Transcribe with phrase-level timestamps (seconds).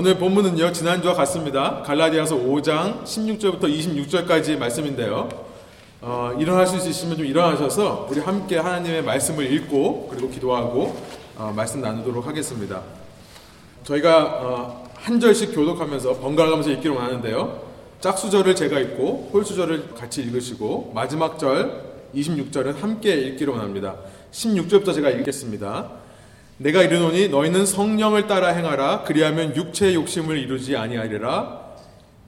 [0.00, 1.82] 오늘 본문은요, 지난주와 같습니다.
[1.82, 5.28] 갈라디아서 5장 16절부터 26절까지 말씀인데요.
[6.00, 10.96] 어, 일어나실 수 있으면 좀 일어나셔서 우리 함께 하나님의 말씀을 읽고 그리고 기도하고
[11.36, 12.80] 어, 말씀 나누도록 하겠습니다.
[13.82, 17.60] 저희가 어, 한 절씩 교독하면서 번갈아 가면서 읽기로 하는데요.
[17.98, 21.82] 짝수절을 제가 읽고 홀수절을 같이 읽으시고 마지막 절
[22.14, 23.96] 26절은 함께 읽기로 합니다.
[24.30, 25.90] 16절부터 제가 읽겠습니다.
[26.60, 29.04] 내가 이르노니 너희는 성령을 따라 행하라.
[29.04, 31.60] 그리하면 육체의 욕심을 이루지 아니하리라.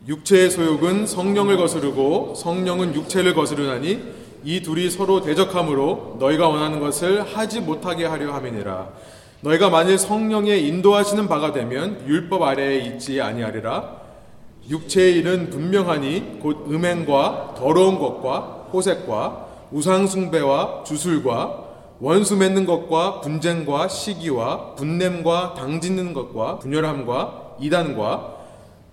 [0.06, 4.01] 육체의 소욕은 성령을 거스르고 성령은 육체를 거스르나니
[4.45, 8.88] 이 둘이 서로 대적함으로 너희가 원하는 것을 하지 못하게 하려 함이니라.
[9.40, 13.96] 너희가 만일 성령의 인도하시는 바가 되면 율법 아래에 있지 아니하리라.
[14.68, 21.70] 육체의 일은 분명하니 곧 음행과 더러운 것과 호색과 우상숭배와 주술과
[22.00, 28.36] 원수 맺는 것과 분쟁과 시기와 분냄과 당짓는 것과 분열함과 이단과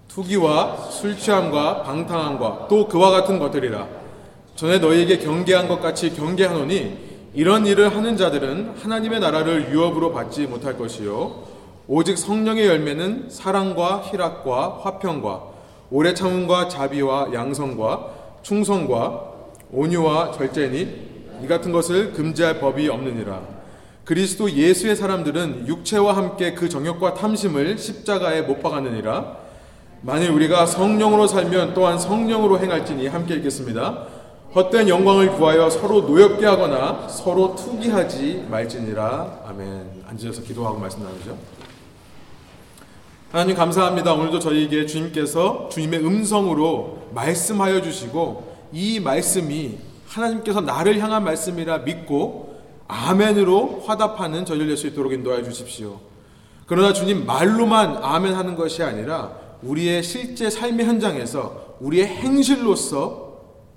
[0.10, 3.88] 투기와 술 취함과 방탕함과 또 그와 같은 것들이라.
[4.56, 10.78] 전에 너희에게 경계한 것 같이 경계하노니 이런 일을 하는 자들은 하나님의 나라를 유업으로 받지 못할
[10.78, 11.44] 것이요.
[11.88, 15.44] 오직 성령의 열매는 사랑과 희락과 화평과
[15.92, 18.08] 오래 참음과 자비와 양성과
[18.42, 19.24] 충성과
[19.72, 21.07] 온유와 절제니
[21.44, 23.42] 이 같은 것을 금지할 법이 없느니라.
[24.06, 29.38] 그리스도 예수의 사람들은 육체와 함께 그 정욕과 탐심을 십자가에 못 박았느니라.
[30.02, 34.06] 만일 우리가 성령으로 살면 또한 성령으로 행할지니 함께 읽겠습니다.
[34.56, 39.42] 헛된 영광을 구하여 서로 노엽게 하거나 서로 투기하지 말지니라.
[39.46, 40.04] 아멘.
[40.08, 41.38] 앉으셔서 기도하고 말씀 나누죠.
[43.30, 44.14] 하나님 감사합니다.
[44.14, 49.78] 오늘도 저희에게 주님께서 주님의 음성으로 말씀하여 주시고 이 말씀이
[50.18, 56.00] 하나님께서 나를 향한 말씀이라 믿고 아멘으로 화답하는 저희를 낼수 있도록 인도하여 주십시오.
[56.66, 63.28] 그러나 주님 말로만 아멘 하는 것이 아니라 우리의 실제 삶의 현장에서 우리의 행실로서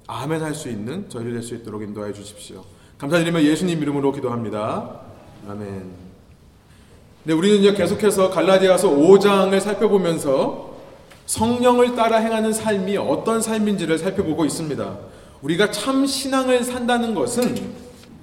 [0.07, 2.65] 아멘 할 수 있는 저희를 낼수 있도록 인도하여 주십시오.
[2.99, 5.01] 감사드리며 예수님 이름으로 기도합니다.
[5.49, 6.11] 아멘.
[7.23, 10.71] 네, 우리는 이제 계속해서 갈라디아서 5장을 살펴보면서
[11.27, 14.97] 성령을 따라 행하는 삶이 어떤 삶인지를 살펴보고 있습니다.
[15.43, 17.73] 우리가 참 신앙을 산다는 것은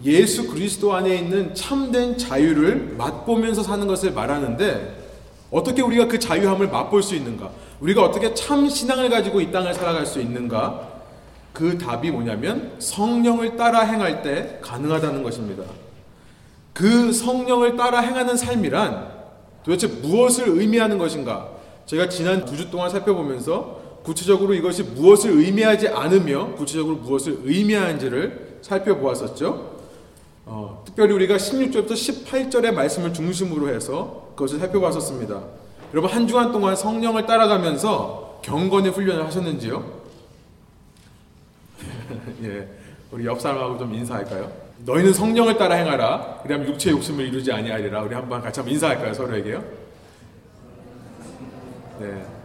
[0.03, 5.05] 예수 그리스도 안에 있는 참된 자유를 맛보면서 사는 것을 말하는데
[5.49, 7.49] 어떻게 우리가 그 자유함을 맛볼 수 있는가?
[7.79, 10.87] 우리가 어떻게 참 신앙을 가지고 이 땅을 살아갈 수 있는가?
[11.53, 15.63] 그 답이 뭐냐면 성령을 따라 행할 때 가능하다는 것입니다.
[16.73, 19.17] 그 성령을 따라 행하는 삶이란
[19.63, 21.49] 도대체 무엇을 의미하는 것인가?
[21.87, 23.76] 제가 지난 두 주 동안 살펴보면서
[24.07, 29.81] 구체적으로 이것이 무엇을 의미하지 않으며 구체적으로 무엇을 의미하는지를 살펴보았었죠.
[30.45, 35.43] 어, 특별히 우리가 16절부터 18절의 말씀을 중심으로 해서 그것을 살펴봤었습니다.
[35.93, 39.83] 여러분 한 주간 동안 성령을 따라가면서 경건의 훈련을 하셨는지요?
[42.43, 42.69] 예,
[43.11, 44.49] 우리 옆 사람하고 좀 인사할까요?
[44.85, 46.39] 너희는 성령을 따라 행하라.
[46.43, 48.03] 그리하면 육체의 욕심을 이루지 아니하리라.
[48.03, 49.13] 우리 한번 같이 한번 인사할까요?
[49.13, 49.63] 서로에게요.
[51.99, 52.36] 네.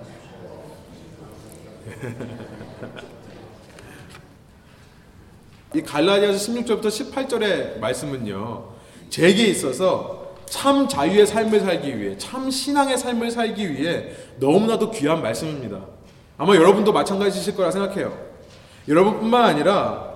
[5.75, 8.65] 이 갈라디아서 16절부터 18절의 말씀은요.
[9.09, 15.81] 제게 있어서 참 자유의 삶을 살기 위해 참 신앙의 삶을 살기 위해 너무나도 귀한 말씀입니다.
[16.37, 18.17] 아마 여러분도 마찬가지실 거라 생각해요.
[18.89, 20.13] 여러분뿐만 아니라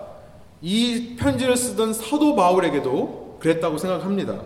[0.61, 4.43] 이 편지를 쓰던 사도 바울에게도 그랬다고 생각합니다.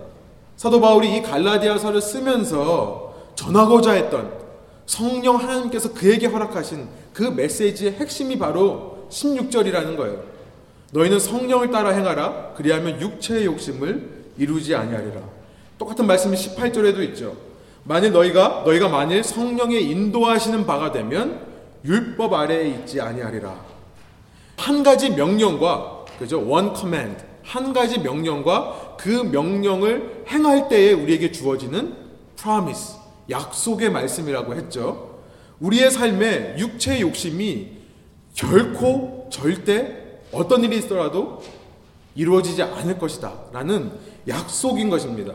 [0.57, 4.33] 사도 바울이 이 갈라디아서를 쓰면서 전하고자 했던
[4.87, 6.89] 성령 하나님께서 그에게 허락하신
[7.21, 10.23] 그 메시지의 핵심이 바로 16절이라는 거예요.
[10.93, 12.55] 너희는 성령을 따라 행하라.
[12.57, 14.09] 그리하면 육체의 욕심을
[14.39, 15.21] 이루지 아니하리라.
[15.77, 17.37] 똑같은 말씀이 18절에도 있죠.
[17.85, 21.43] 만일 너희가 너희가 만일 성령의 인도하시는 바가 되면
[21.85, 23.55] 율법 아래에 있지 아니하리라.
[24.57, 26.49] 한 가지 명령과 그죠?
[26.49, 27.23] one command.
[27.43, 31.95] 한 가지 명령과 그 명령을 행할 때에 우리에게 주어지는
[32.41, 32.95] promise.
[33.29, 35.10] 약속의 말씀이라고 했죠.
[35.61, 37.69] 우리의 삶에 육체의 욕심이
[38.35, 39.97] 결코 절대
[40.33, 41.43] 어떤 일이 있더라도
[42.15, 43.33] 이루어지지 않을 것이다.
[43.53, 43.93] 라는
[44.27, 45.35] 약속인 것입니다.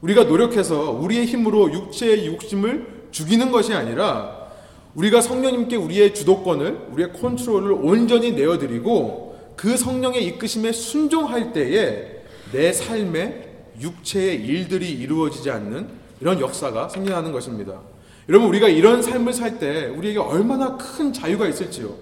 [0.00, 4.48] 우리가 노력해서 우리의 힘으로 육체의 욕심을 죽이는 것이 아니라
[4.94, 12.22] 우리가 성령님께 우리의 주도권을, 우리의 컨트롤을 온전히 내어드리고 그 성령의 이끄심에 순종할 때에
[12.52, 13.48] 내 삶에
[13.80, 15.88] 육체의 일들이 이루어지지 않는
[16.20, 17.80] 이런 역사가 생겨나는 것입니다.
[18.28, 21.94] 여러분 우리가 이런 삶을 살 때 우리에게 얼마나 큰 자유가 있을지요.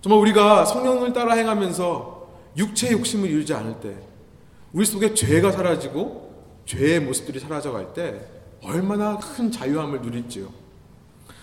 [0.00, 3.94] 정말 우리가 성령을 따라 행하면서 육체의 욕심을 이루지 않을 때
[4.72, 6.30] 우리 속에 죄가 사라지고
[6.66, 8.20] 죄의 모습들이 사라져갈 때
[8.64, 10.48] 얼마나 큰 자유함을 누릴지요.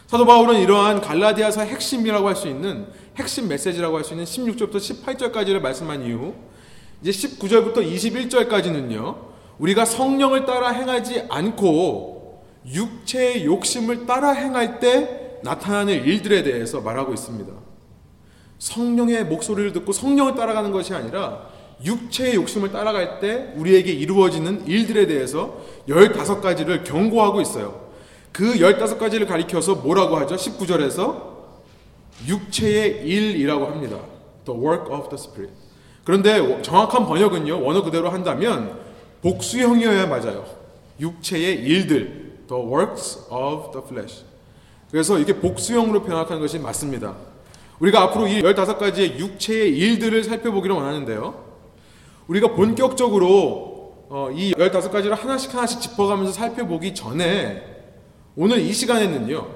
[0.08, 5.60] 사도 바울은 이러한 갈라디아서 핵심이라고 할 수 있는 핵심 메시지라고 할 수 있는 16절부터 18절까지를
[5.60, 6.34] 말씀한 이후
[7.02, 9.16] 이제 19절부터 21절까지는요.
[9.60, 12.17] 우리가 성령을 따라 행하지 않고
[12.68, 17.52] 육체의 욕심을 따라 행할 때 나타나는 일들에 대해서 말하고 있습니다.
[18.60, 21.48] 성령의 목소리를 듣고 성령을 따라가는 것이 아니라
[21.84, 27.88] 육체의 욕심을 따라갈 때 우리에게 이루어지는 일들에 대해서 15가지를 경고하고 있어요.
[28.32, 30.36] 그 15가지를 가리켜서 뭐라고 하죠?
[30.36, 31.38] 19절에서
[32.28, 34.00] 육체의 일이라고 합니다.
[34.46, 35.54] The work of the Spirit.
[36.04, 38.80] 그런데 정확한 번역은요, 원어 그대로 한다면
[39.22, 40.46] 복수형이어야 맞아요.
[41.00, 42.27] 육체의 일들.
[42.48, 44.24] The works of the flesh.
[44.92, 47.16] 그래서 이게 복수형으로 변화하는 것이 맞습니다.
[47.80, 51.46] 우리가 앞으로 이 15가지의 육체의 일들을 살펴보기를 원하는데요.
[52.28, 53.78] 우리가 본격적으로
[54.10, 57.64] 어, 이 15가지를 하나씩 하나씩 짚어가면서 살펴보기 전에
[58.36, 59.48] 오늘 이 시간에는요.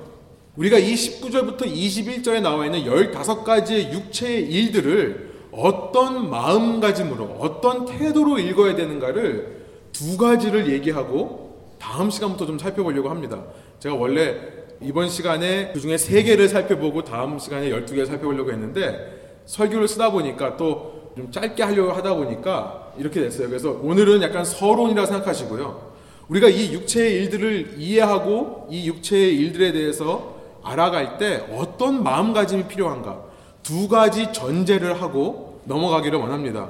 [0.58, 9.62] 우리가 이 19절부터 21절에 나와 있는 15가지의 육체의 일들을 어떤 마음가짐으로 어떤 태도로 읽어야 되는가를
[9.94, 11.51] 두 가지를 얘기하고
[11.82, 13.44] 다음 시간부터 좀 살펴보려고 합니다.
[13.80, 14.36] 제가 원래
[14.82, 20.58] 이번 시간에 그 중에 세 개를 살펴보고 다음 시간에 12개를 살펴보려고 했는데 설교를 쓰다 보니까
[20.58, 23.50] 또 좀 짧게 하려고 하다 보니까 이렇게 됐어요.
[23.50, 25.92] 그래서 오늘은 약간 서론이라 생각하시고요.
[26.30, 33.20] 우리가 이 육체의 일들을 이해하고 이 육체의 일들에 대해서 알아갈 때 어떤 마음가짐이 필요한가
[33.64, 36.70] 두 가지 전제를 하고 넘어가기를 원합니다.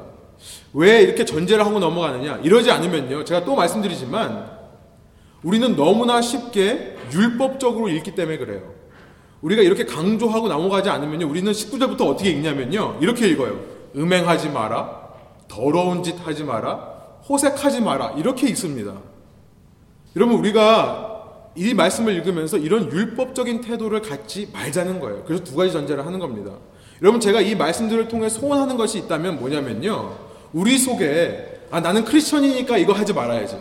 [0.74, 2.40] 왜 이렇게 전제를 하고 넘어가느냐?
[2.44, 3.24] 이러지 않으면요.
[3.24, 4.61] 제가 또 말씀드리지만
[5.44, 8.74] 우리는 너무나 쉽게 율법적으로 읽기 때문에 그래요.
[9.42, 11.28] 우리가 이렇게 강조하고 넘어가지 않으면요.
[11.28, 13.00] 우리는 19절부터 어떻게 읽냐면요.
[13.02, 13.60] 이렇게 읽어요.
[13.96, 15.02] 음행하지 마라.
[15.48, 16.76] 더러운 짓 하지 마라.
[17.28, 18.12] 호색하지 마라.
[18.18, 18.94] 이렇게 읽습니다.
[20.16, 21.10] 여러분, 우리가
[21.56, 25.24] 이 말씀을 읽으면서 이런 율법적인 태도를 갖지 말자는 거예요.
[25.26, 26.52] 그래서 두 가지 전제를 하는 겁니다.
[27.02, 30.18] 여러분, 제가 이 말씀들을 통해 소원하는 것이 있다면 뭐냐면요.
[30.54, 33.58] 우리 속에, 아, 나는 크리스천이니까 이거 하지 말아야지.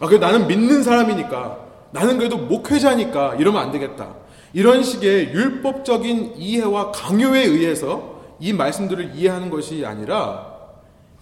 [0.00, 1.70] 아, 그 나는 믿는 사람이니까.
[1.92, 4.14] 나는 그래도 목회자니까 이러면 안 되겠다.
[4.52, 10.50] 이런 식의 율법적인 이해와 강요에 의해서 이 말씀들을 이해하는 것이 아니라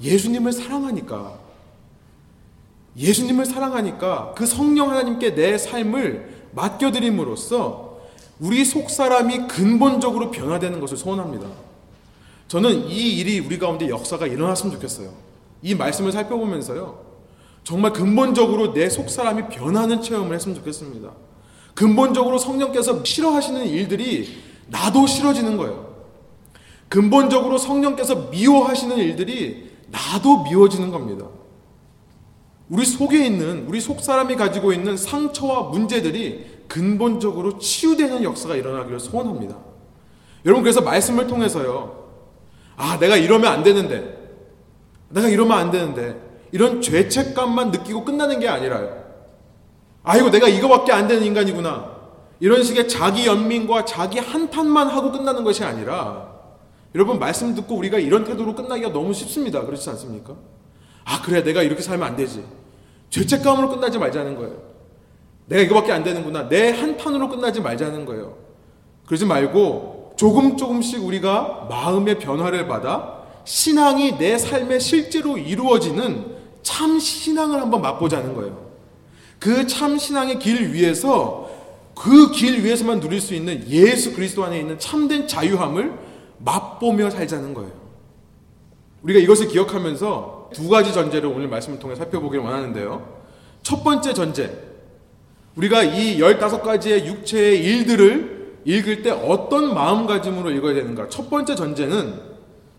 [0.00, 1.34] 예수님을 사랑하니까
[2.96, 7.98] 예수님을 사랑하니까 그 성령 하나님께 내 삶을 맡겨드림으로써
[8.40, 11.48] 우리 속 사람이 근본적으로 변화되는 것을 소원합니다.
[12.46, 15.12] 저는 이 일이 우리 가운데 역사가 일어났으면 좋겠어요.
[15.62, 17.07] 이 말씀을 살펴보면서요.
[17.68, 21.10] 정말 근본적으로 내 속 사람이 변하는 체험을 했으면 좋겠습니다.
[21.74, 24.26] 근본적으로 성령께서 싫어하시는 일들이
[24.68, 25.94] 나도 싫어지는 거예요.
[26.88, 31.26] 근본적으로 성령께서 미워하시는 일들이 나도 미워지는 겁니다.
[32.70, 39.58] 우리 속에 있는, 우리 속 사람이 가지고 있는 상처와 문제들이 근본적으로 치유되는 역사가 일어나기를 소원합니다.
[40.46, 42.08] 여러분, 그래서 말씀을 통해서요.
[42.76, 44.16] 아, 내가 이러면 안 되는데.
[45.10, 46.27] 내가 이러면 안 되는데.
[46.52, 49.04] 이런 죄책감만 느끼고 끝나는 게 아니라요.
[50.02, 51.98] 아이고, 내가 이거밖에 안 되는 인간이구나.
[52.40, 56.28] 이런 식의 자기 연민과 자기 한탄만 하고 끝나는 것이 아니라
[56.94, 59.64] 여러분 말씀 듣고 우리가 이런 태도로 끝나기가 너무 쉽습니다.
[59.64, 60.34] 그렇지 않습니까?
[61.04, 62.44] 아 그래 내가 이렇게 살면 안 되지.
[63.10, 64.62] 죄책감으로 끝나지 말자는 거예요.
[65.46, 66.48] 내가 이거밖에 안 되는구나.
[66.48, 68.36] 내 한탄으로 끝나지 말자는 거예요.
[69.06, 77.60] 그러지 말고 조금 조금씩 우리가 마음의 변화를 받아 신앙이 내 삶에 실제로 이루어지는 참 신앙을
[77.60, 78.68] 한번 맛보자는 거예요.
[79.38, 81.48] 그 참 신앙의 길 위에서
[81.94, 85.92] 그 길 위에서만 누릴 수 있는 예수 그리스도 안에 있는 참된 자유함을
[86.38, 87.72] 맛보며 살자는 거예요.
[89.02, 93.18] 우리가 이것을 기억하면서 두 가지 전제를 오늘 말씀을 통해 살펴보기를 원하는데요.
[93.62, 94.66] 첫 번째 전제.
[95.56, 101.08] 우리가 이 15가지의 육체의 일들을 읽을 때 어떤 마음가짐으로 읽어야 되는가?
[101.08, 102.14] 첫 번째 전제는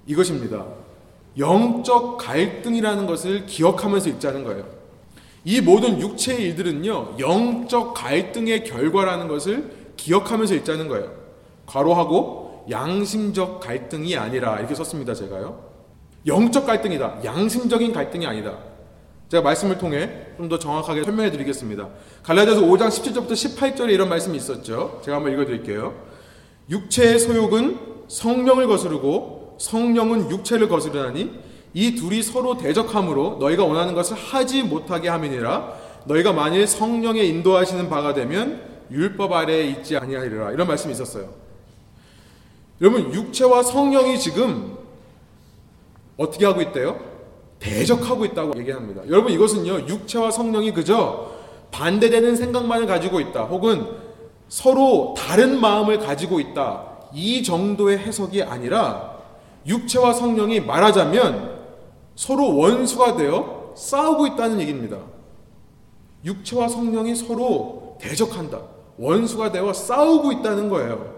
[0.07, 0.65] 이것입니다.
[1.39, 4.65] 영적 갈등이라는 것을 기억하면서 읽자는 거예요.
[5.45, 11.11] 이 모든 육체의 일들은요, 영적 갈등의 결과라는 것을 기억하면서 읽자는 거예요.
[11.65, 15.63] 괄호하고 양심적 갈등이 아니라 이렇게 썼습니다, 제가요.
[16.27, 17.21] 영적 갈등이다.
[17.23, 18.57] 양심적인 갈등이 아니다.
[19.29, 21.87] 제가 말씀을 통해 좀 더 정확하게 설명해 드리겠습니다.
[22.23, 24.99] 갈라디아서 5장 17절부터 18절에 이런 말씀이 있었죠.
[25.03, 25.93] 제가 한번 읽어 드릴게요.
[26.69, 27.77] 육체의 소욕은
[28.07, 31.31] 성령을 거스르고 성령은 육체를 거스르나니
[31.73, 35.73] 이 둘이 서로 대적함으로 너희가 원하는 것을 하지 못하게 함이니라
[36.05, 41.29] 너희가 만일 성령의 인도하시는 바가 되면 율법 아래에 있지 아니하리라 이런 말씀이 있었어요.
[42.81, 44.77] 여러분 육체와 성령이 지금
[46.17, 46.99] 어떻게 하고 있대요?
[47.59, 49.03] 대적하고 있다고 얘기합니다.
[49.09, 51.31] 여러분 이것은요 육체와 성령이 그저
[51.71, 53.43] 반대되는 생각만을 가지고 있다.
[53.43, 53.85] 혹은
[54.47, 56.87] 서로 다른 마음을 가지고 있다.
[57.13, 59.08] 이 정도의 해석이 아니라
[59.65, 61.59] 육체와 성령이 말하자면
[62.15, 64.97] 서로 원수가 되어 싸우고 있다는 얘기입니다.
[66.25, 68.59] 육체와 성령이 서로 대적한다.
[68.97, 71.15] 원수가 되어 싸우고 있다는 거예요.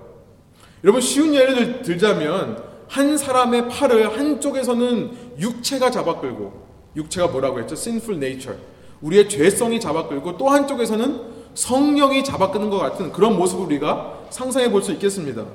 [0.83, 6.53] 여러분 쉬운 예를 들자면 한 사람의 팔을 한쪽에서는 육체가 잡아끌고
[6.95, 7.73] 육체가 뭐라고 했죠?
[7.73, 8.59] sinful nature.
[9.01, 11.21] 우리의 죄성이 잡아끌고 또 한쪽에서는
[11.53, 15.45] 성령이 잡아끄는 것 같은 그런 모습을 우리가 상상해 볼 수 있겠습니다.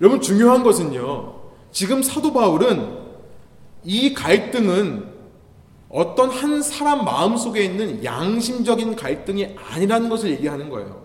[0.00, 1.41] 여러분 중요한 것은요.
[1.72, 2.98] 지금 사도 바울은
[3.84, 5.10] 이 갈등은
[5.88, 11.02] 어떤 한 사람 마음 속에 있는 양심적인 갈등이 아니라는 것을 얘기하는 거예요.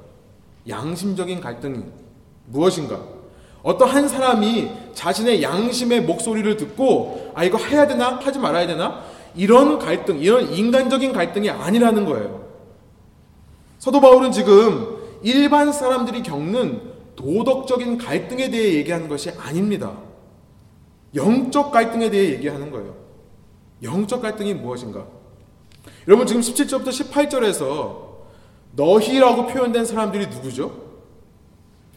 [0.68, 1.84] 양심적인 갈등이
[2.46, 3.02] 무엇인가?
[3.64, 9.04] 어떤 한 사람이 자신의 양심의 목소리를 듣고 아 이거 해야 되나 하지 말아야 되나
[9.36, 12.48] 이런 갈등, 이런 인간적인 갈등이 아니라는 거예요.
[13.80, 16.82] 사도 바울은 지금 일반 사람들이 겪는
[17.16, 20.07] 도덕적인 갈등에 대해 얘기하는 것이 아닙니다.
[21.16, 22.96] 영적 갈등에 대해 얘기하는 거예요.
[23.84, 25.06] 영적 갈등이 무엇인가?
[26.08, 28.08] 여러분 지금 17절부터 18절에서
[28.74, 30.88] 너희라고 표현된 사람들이 누구죠?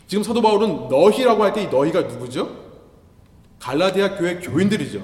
[0.07, 2.51] 지금 사도 바울은 너희라고 할 때 이 너희가 누구죠?
[3.61, 5.03] 갈라디아 교회 교인들이죠.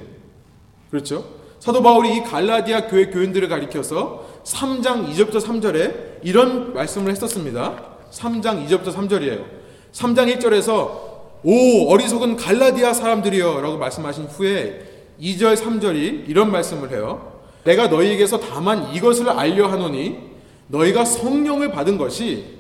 [0.91, 1.25] 그렇죠?
[1.59, 7.83] 사도 바울이 이 갈라디아 교회 교인들을 가리켜서 3장 2절부터 3절에 이런 말씀을 했었습니다.
[8.11, 9.45] 3장 2절부터 3절이에요.
[9.93, 11.06] 3장 1절에서
[11.49, 17.41] 오 어리석은 갈라디아 사람들이여 라고 말씀하신 후에 2절 3절이 이런 말씀을 해요.
[17.63, 20.19] 내가 너희에게서 다만 이것을 알려 하노니
[20.67, 22.59] 너희가 성령을 받은 것이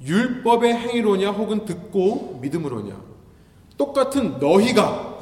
[0.00, 2.94] 율법의 행위로냐 혹은 듣고 믿음으로냐
[3.76, 5.18] 똑같은 너희가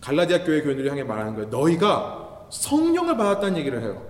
[0.00, 1.48] 갈라디아 교회 교인들이 향해 말하는 거예요.
[1.48, 4.00] 너희가 성령을 받았다는 얘기를 해요.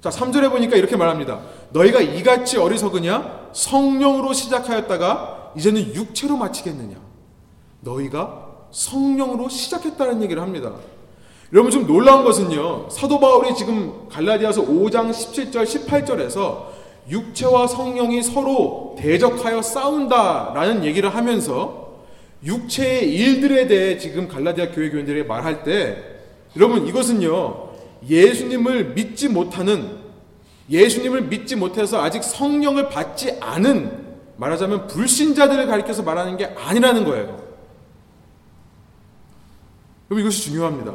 [0.00, 1.40] 자, 3절에 보니까 이렇게 말합니다.
[1.72, 3.48] 너희가 이같이 어리석으냐?
[3.52, 6.96] 성령으로 시작하였다가 이제는 육체로 마치겠느냐?
[7.80, 10.74] 너희가 성령으로 시작했다는 얘기를 합니다.
[11.52, 12.88] 여러분 좀 놀라운 것은요.
[12.90, 16.66] 사도 바울이 지금 갈라디아서 5장 17절 18절에서
[17.08, 21.94] 육체와 성령이 서로 대적하여 싸운다라는 얘기를 하면서
[22.44, 26.02] 육체의 일들에 대해 지금 갈라디아 교회 교인들에게 말할 때
[26.56, 27.70] 여러분 이것은요.
[28.08, 29.98] 예수님을 믿지 못하는
[30.70, 34.09] 예수님을 믿지 못해서 아직 성령을 받지 않은
[34.40, 37.26] 말하자면 불신자들을 가리켜서 말하는 게 아니라는 거예요.
[40.10, 40.94] 여러분 이것이 중요합니다.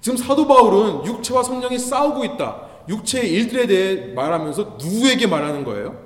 [0.00, 2.62] 지금 사도 바울은 육체와 성령이 싸우고 있다.
[2.88, 5.96] 육체의 일들에 대해 말하면서 누구에게 말하는 거예요?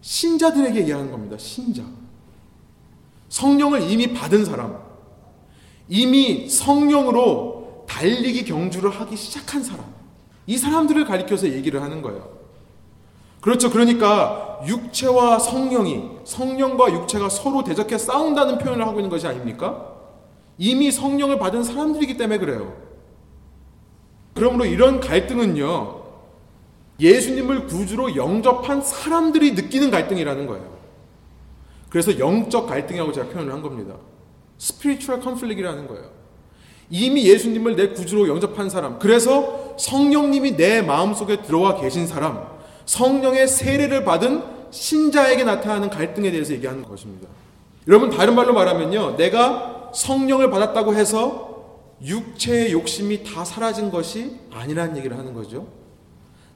[0.00, 1.36] 신자들에게 얘기하는 겁니다.
[1.38, 1.82] 신자.
[3.28, 4.78] 성령을 이미 받은 사람.
[5.90, 9.84] 이미 성령으로 달리기 경주를 하기 시작한 사람.
[10.46, 12.38] 이 사람들을 가리켜서 얘기를 하는 거예요.
[13.42, 13.70] 그렇죠.
[13.70, 19.94] 그러니까 육체와 성령이 성령과 육체가 서로 대적해 싸운다는 표현을 하고 있는 것이 아닙니까?
[20.58, 22.74] 이미 성령을 받은 사람들이기 때문에 그래요.
[24.34, 25.98] 그러므로 이런 갈등은요.
[27.00, 30.78] 예수님을 구주로 영접한 사람들이 느끼는 갈등이라는 거예요.
[31.88, 33.94] 그래서 영적 갈등이라고 제가 표현을 한 겁니다.
[34.58, 36.10] spiritual conflict이라는 거예요.
[36.90, 42.57] 이미 예수님을 내 구주로 영접한 사람, 그래서 성령님이 내 마음속에 들어와 계신 사람,
[42.88, 47.28] 성령의 세례를 받은 신자에게 나타나는 갈등에 대해서 얘기하는 것입니다.
[47.86, 49.16] 여러분, 다른 말로 말하면요.
[49.16, 55.66] 내가 성령을 받았다고 해서 육체의 욕심이 다 사라진 것이 아니라는 얘기를 하는 거죠.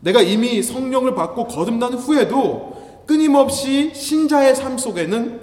[0.01, 5.39] 내가 이미 성령을 받고 거듭난 후에도 끊임없이 신자의 삶 속에는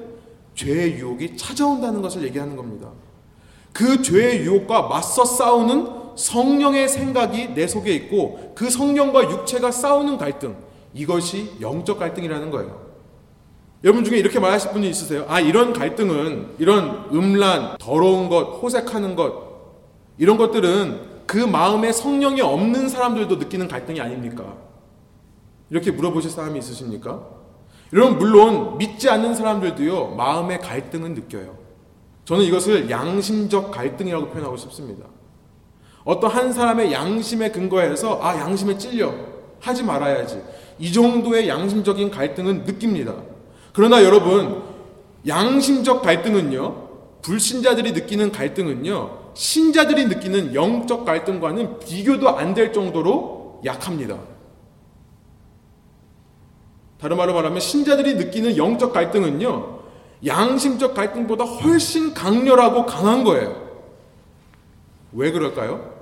[0.55, 2.89] 죄의 유혹이 찾아온다는 것을 얘기하는 겁니다.
[3.74, 10.69] 그 죄의 유혹과 맞서 싸우는 성령의 생각이 내 속에 있고 그 성령과 육체가 싸우는 갈등
[10.93, 12.89] 이것이 영적 갈등이라는 거예요.
[13.84, 15.25] 여러분 중에 이렇게 말하실 분이 있으세요?
[15.29, 19.50] 아 이런 갈등은 이런 음란, 더러운 것, 호색하는 것
[20.17, 24.58] 이런 것들은 그 마음에 성령이 없는 사람들도 느끼는 갈등이 아닙니까?
[25.69, 27.24] 이렇게 물어보실 사람이 있으십니까?
[27.93, 31.58] 여러분 물론 믿지 않는 사람들도요 마음의 갈등은 느껴요.
[32.25, 35.05] 저는 이것을 양심적 갈등이라고 표현하고 싶습니다.
[36.03, 39.13] 어떤 한 사람의 양심에 근거해서 아 양심에 찔려
[39.60, 40.41] 하지 말아야지
[40.79, 43.13] 이 정도의 양심적인 갈등은 느낍니다.
[43.74, 44.63] 그러나 여러분
[45.27, 46.88] 양심적 갈등은요
[47.21, 54.17] 불신자들이 느끼는 갈등은요 신자들이 느끼는 영적 갈등과는 비교도 안 될 정도로 약합니다.
[57.00, 59.79] 다른 말로 말하면 신자들이 느끼는 영적 갈등은요
[60.25, 63.69] 양심적 갈등보다 훨씬 강렬하고 강한 거예요.
[65.13, 65.99] 왜 그럴까요?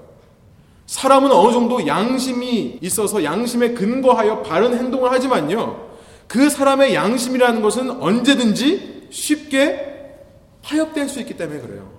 [0.87, 5.85] 사람은 어느 정도 양심이 있어서 양심에 근거하여 바른 행동을 하지만요.
[6.27, 10.15] 그 사람의 양심이라는 것은 언제든지 쉽게
[10.61, 11.91] 파협될 수 있기 때문에 그래요.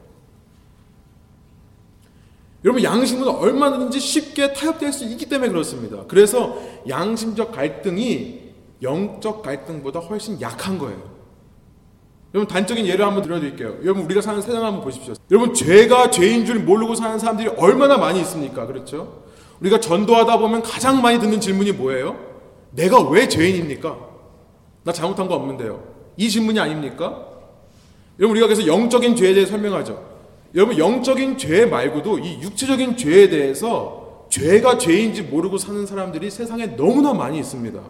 [2.64, 6.04] 여러분 양심은 얼마든지 쉽게 타협될 수 있기 때문에 그렇습니다.
[6.08, 8.48] 그래서 양심적 갈등이
[8.82, 11.17] 영적 갈등보다 훨씬 약한 거예요.
[12.34, 13.76] 여러분 단적인 예를 한번 들어드릴게요.
[13.82, 15.14] 여러분 우리가 사는 세상을 한번 보십시오.
[15.30, 18.66] 여러분 죄가 죄인 줄 모르고 사는 사람들이 얼마나 많이 있습니까?
[18.66, 19.22] 그렇죠?
[19.60, 22.16] 우리가 전도하다 보면 가장 많이 듣는 질문이 뭐예요?
[22.70, 23.96] 내가 왜 죄인입니까?
[24.84, 25.82] 나 잘못한 거 없는데요.
[26.16, 27.26] 이 질문이 아닙니까?
[28.18, 30.06] 여러분 우리가 그래서 영적인 죄에 대해 설명하죠.
[30.54, 37.14] 여러분 영적인 죄 말고도 이 육체적인 죄에 대해서 죄가 죄인지 모르고 사는 사람들이 세상에 너무나
[37.14, 37.80] 많이 있습니다.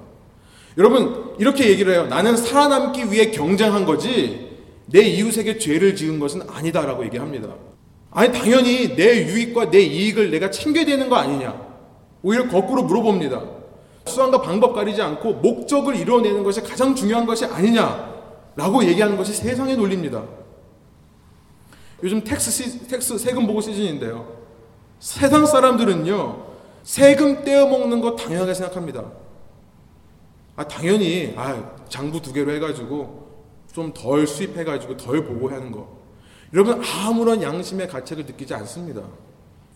[0.76, 2.06] 여러분 이렇게 얘기를 해요.
[2.06, 4.48] 나는 살아남기 위해 경쟁한 거지
[4.86, 7.48] 내 이웃에게 죄를 지은 것은 아니다라고 얘기합니다.
[8.10, 11.68] 아니 당연히 내 유익과 내 이익을 내가 챙겨야 되는 거 아니냐.
[12.22, 13.42] 오히려 거꾸로 물어봅니다.
[14.06, 20.22] 수단과 방법 가리지 않고 목적을 이루어내는 것이 가장 중요한 것이 아니냐라고 얘기하는 것이 세상의 논리입니다.
[22.02, 24.38] 요즘 tax, 시, tax 세금 보고 시즌인데요.
[25.00, 26.46] 세상 사람들은요,
[26.82, 29.04] 세금 떼어먹는 거 당연하게 생각합니다.
[30.58, 33.28] 아, 당연히, 아, 장부 두 개로 해가지고
[33.72, 35.86] 좀 덜 수입해가지고 덜 보고하는 거.
[36.52, 39.02] 여러분, 아무런 양심의 가책을 느끼지 않습니다.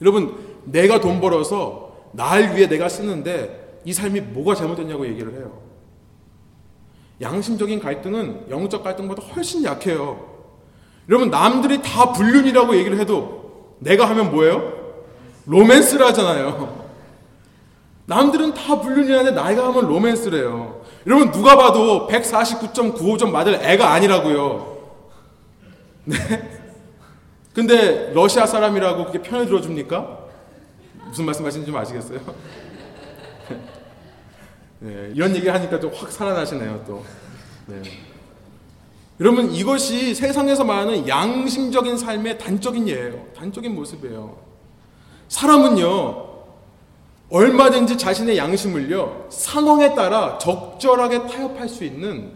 [0.00, 0.34] 여러분,
[0.64, 5.62] 내가 돈 벌어서 날 위해 내가 쓰는데 이 삶이 뭐가 잘못됐냐고 얘기를 해요.
[7.20, 10.32] 양심적인 갈등은 영적 갈등보다 훨씬 약해요.
[11.08, 14.72] 여러분 남들이 다 불륜이라고 얘기를 해도 내가 하면 뭐예요?
[15.46, 16.81] 로맨스를 하잖아요.
[18.06, 20.82] 남들은 다 불륜이라는데 나이가 하면 로맨스래요.
[21.06, 24.76] 여러분 누가 봐도 149.95점 맞을 애가 아니라고요.
[26.04, 26.16] 네?
[27.54, 30.18] 근데 러시아 사람이라고 그렇게 편을 들어줍니까?
[31.06, 32.20] 무슨 말씀하시는지 좀 아시겠어요?
[34.80, 37.04] 네, 이런 얘기 하니까 좀 확 살아나시네요 또.
[37.66, 37.82] 네.
[39.20, 43.26] 여러분 이것이 세상에서 말하는 양심적인 삶의 단적인 예예요.
[43.36, 44.36] 단적인 모습이에요.
[45.28, 46.31] 사람은요
[47.32, 52.30] 얼마든지 자신의 양심을요 상황에 따라 적절하게 타협할 수 있는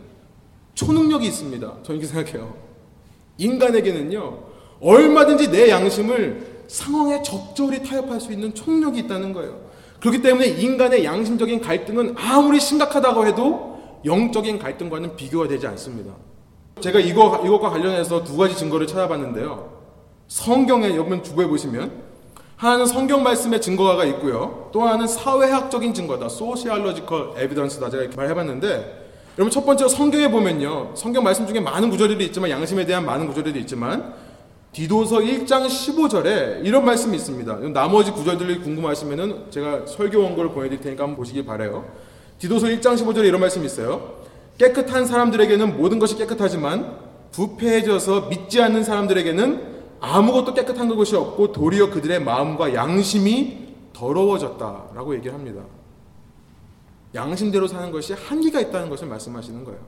[0.73, 1.67] 초능력이 있습니다.
[1.83, 2.55] 저는 이렇게 생각해요.
[3.37, 4.39] 인간에게는요
[4.81, 9.67] 얼마든지 내 양심을 상황에 적절히 타협할 수 있는 초능력이 있다는 거예요.
[10.01, 16.15] 그렇기 때문에 인간의 양심적인 갈등은 아무리 심각하다고 해도 영적인 갈등과는 비교가 되지 않습니다.
[16.81, 19.77] 제가 이거, 이것과 관련해서 두 가지 증거를 찾아봤는데요.
[20.29, 22.06] 성경에 여러분 주부에 보시면
[22.57, 24.71] 하나는 성경 말씀의 증거가 있고요.
[24.73, 26.29] 또 하나는 사회학적인 증거다.
[26.31, 27.91] 소시알러지컬 에비던스다.
[27.91, 30.93] 제가 이렇게 말해봤는데 여러분 첫 번째로 성경에 보면요.
[30.95, 34.15] 성경 말씀 중에 많은 구절들이 있지만 양심에 대한 많은 구절들이 있지만
[34.73, 37.59] 디도서 1장 15절에 이런 말씀이 있습니다.
[37.75, 41.85] 나머지 구절들이 궁금하시면은 제가 설교 원고를 보내드릴 테니까 한번 보시기 바래요.
[42.39, 44.17] 디도서 1장 15절에 이런 말씀이 있어요.
[44.57, 46.97] 깨끗한 사람들에게는 모든 것이 깨끗하지만
[47.33, 55.63] 부패해져서 믿지 않는 사람들에게는 아무것도 깨끗한 것이 없고 도리어 그들의 마음과 양심이 더러워졌다라고 얘기를 합니다.
[57.15, 59.81] 양심대로 사는 것이 한계가 있다는 것을 말씀하시는 거예요.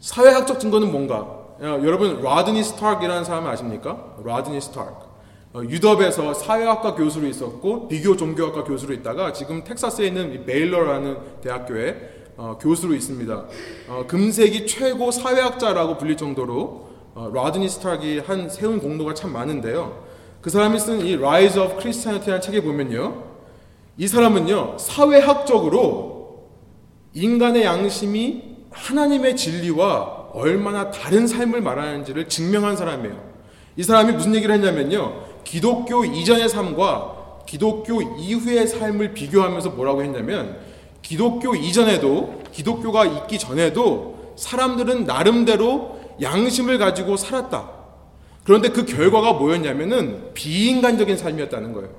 [0.00, 1.44] 사회학적 증거는 뭔가?
[1.60, 4.16] 여러분 라드니 스타크이라는 사람 아십니까?
[4.24, 5.14] 라드니 스타크.
[5.54, 12.58] 어, 유럽에서 사회학과 교수로 있었고 비교 종교학과 교수로 있다가 지금 텍사스에 있는 베일러라는 대학교에 어,
[12.60, 13.44] 교수로 있습니다.
[13.88, 20.04] 어, 금세기 최고 사회학자라고 불릴 정도로 어, 라드니 스타기 한 세운 공로가 참 많은데요.
[20.40, 23.22] 그 사람이 쓴 이 Rise of Christianity라는 책에 보면요.
[23.96, 24.76] 이 사람은요.
[24.78, 26.48] 사회학적으로
[27.14, 33.16] 인간의 양심이 하나님의 진리와 얼마나 다른 삶을 말하는지를 증명한 사람이에요.
[33.76, 35.22] 이 사람이 무슨 얘기를 했냐면요.
[35.44, 40.58] 기독교 이전의 삶과 기독교 이후의 삶을 비교하면서 뭐라고 했냐면
[41.02, 47.70] 기독교 이전에도 기독교가 있기 전에도 사람들은 나름대로 양심을 가지고 살았다.
[48.44, 51.90] 그런데 그 결과가 뭐였냐면은 비인간적인 삶이었다는 거예요.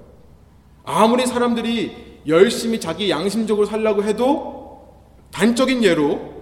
[0.84, 4.96] 아무리 사람들이 열심히 자기 양심적으로 살라고 해도
[5.32, 6.34] 단적인 예로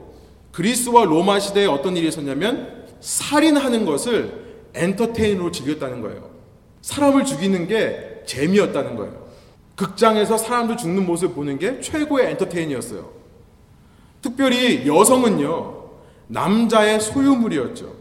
[0.52, 6.30] 그리스와 로마 시대에 어떤 일이 있었냐면 살인하는 것을 엔터테인으로 즐겼다는 거예요.
[6.82, 9.24] 사람을 죽이는 게 재미였다는 거예요.
[9.76, 13.10] 극장에서 사람들 죽는 모습을 보는 게 최고의 엔터테인이었어요.
[14.22, 15.83] 특별히 여성은요,
[16.34, 17.94] 남자의 소유물이었죠.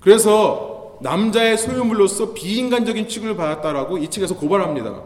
[0.00, 5.02] 그래서 남자의 소유물로서 비인간적인 취급을 받았다라고 이 측에서 고발합니다.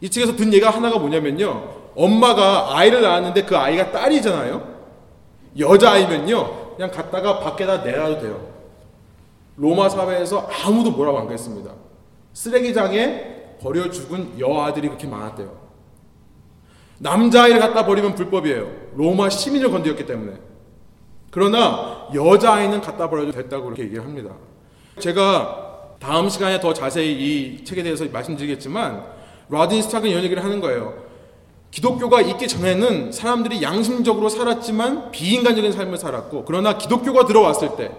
[0.00, 1.76] 이 측에서 든 얘기가 하나가 뭐냐면요.
[1.96, 4.78] 엄마가 아이를 낳았는데 그 아이가 딸이잖아요.
[5.58, 6.76] 여자아이면요.
[6.76, 8.46] 그냥 갖다가 밖에다 내놔도 돼요.
[9.56, 11.72] 로마 사회에서 아무도 뭐라고 안 그랬습니다.
[12.32, 15.58] 쓰레기장에 버려 죽은 여아들이 그렇게 많았대요.
[16.98, 18.70] 남자아이를 갖다 버리면 불법이에요.
[18.94, 20.47] 로마 시민을 건드렸기 때문에.
[21.38, 24.30] 그러나 여자아이는 갖다 버려도 됐다고 그렇게 얘기를 합니다.
[24.98, 29.04] 제가 다음 시간에 더 자세히 이 책에 대해서 말씀드리겠지만
[29.48, 30.94] 라딘 스탁은 이런 얘기를 하는 거예요.
[31.70, 37.92] 기독교가 있기 전에는 사람들이 양심적으로 살았지만 비인간적인 삶을 살았고 그러나 기독교가 들어왔을 때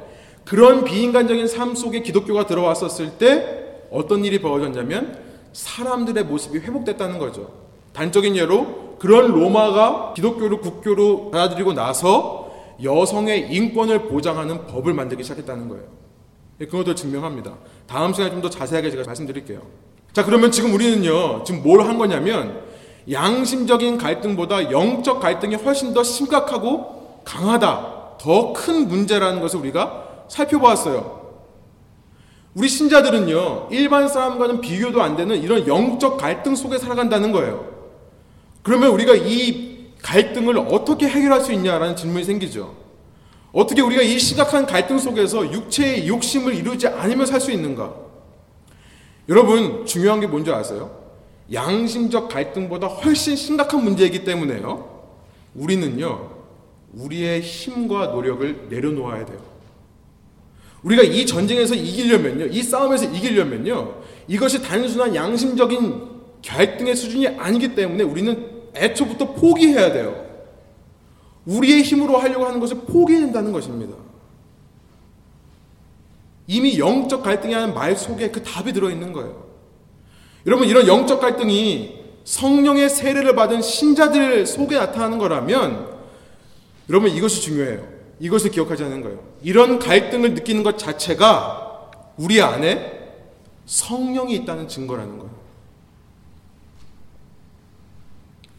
[0.43, 5.17] 그런 비인간적인 삶 속에 기독교가 들어왔었을 때 어떤 일이 벌어졌냐면
[5.53, 7.51] 사람들의 모습이 회복됐다는 거죠.
[7.93, 12.48] 단적인 예로 그런 로마가 기독교를 국교로 받아들이고 나서
[12.83, 15.85] 여성의 인권을 보장하는 법을 만들기 시작했다는 거예요.
[16.59, 17.53] 그것도 증명합니다.
[17.87, 19.61] 다음 시간에 좀 더 자세하게 제가 말씀드릴게요.
[20.13, 22.61] 자, 그러면 지금 우리는요, 지금 뭘 한 거냐면,
[23.09, 31.19] 양심적인 갈등보다 영적 갈등이 훨씬 더 심각하고 강하다, 더 큰 문제라는 것을 우리가 살펴보았어요.
[32.55, 37.65] 우리 신자들은요, 일반 사람과는 비교도 안 되는 이런 영적 갈등 속에 살아간다는 거예요.
[38.63, 39.68] 그러면 우리가 이
[40.01, 42.75] 갈등을 어떻게 해결할 수 있냐라는 질문이 생기죠.
[43.51, 47.93] 어떻게 우리가 이 심각한 갈등 속에서 육체의 욕심을 이루지 않으며 살 수 있는가?
[49.27, 50.99] 여러분, 중요한 게 뭔지 아세요?
[51.51, 55.01] 양심적 갈등보다 훨씬 심각한 문제이기 때문에요.
[55.55, 56.29] 우리는요,
[56.93, 59.39] 우리의 힘과 노력을 내려놓아야 돼요.
[60.83, 63.95] 우리가 이 전쟁에서 이기려면요, 이 싸움에서 이기려면요,
[64.27, 66.07] 이것이 단순한 양심적인
[66.45, 70.25] 갈등의 수준이 아니기 때문에 우리는 애초부터 포기해야 돼요.
[71.45, 73.95] 우리의 힘으로 하려고 하는 것을 포기된다는 것입니다.
[76.47, 79.45] 이미 영적 갈등이라는 말 속에 그 답이 들어있는 거예요.
[80.45, 85.87] 여러분, 이런 영적 갈등이 성령의 세례를 받은 신자들 속에 나타나는 거라면,
[86.89, 87.87] 여러분, 이것이 중요해요.
[88.19, 89.19] 이것을 기억하자는 거예요.
[89.43, 92.99] 이런 갈등을 느끼는 것 자체가 우리 안에
[93.65, 95.38] 성령이 있다는 증거라는 거예요.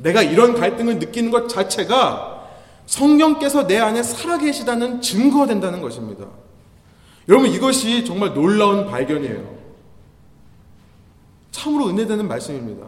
[0.03, 2.49] 내가 이런 갈등을 느끼는 것 자체가
[2.87, 6.27] 성령께서 내 안에 살아계시다는 증거가 된다는 것입니다.
[7.29, 9.59] 여러분, 이것이 정말 놀라운 발견이에요.
[11.53, 12.87] 참으로 은혜되는 말씀입니다.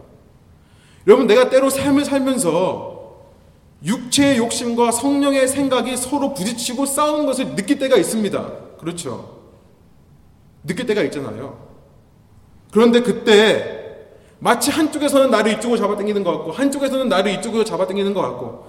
[1.06, 2.92] 여러분, 내가 때로 삶을 살면서
[3.84, 8.52] 육체의 욕심과 성령의 생각이 서로 부딪히고 싸우는 것을 느낄 때가 있습니다.
[8.78, 9.40] 그렇죠.
[10.64, 11.58] 느낄 때가 있잖아요.
[12.70, 13.81] 그런데 그때
[14.42, 18.66] 마치 한쪽에서는 나를 이쪽으로 잡아당기는 것 같고 한쪽에서는 나를 이쪽으로 잡아당기는 것 같고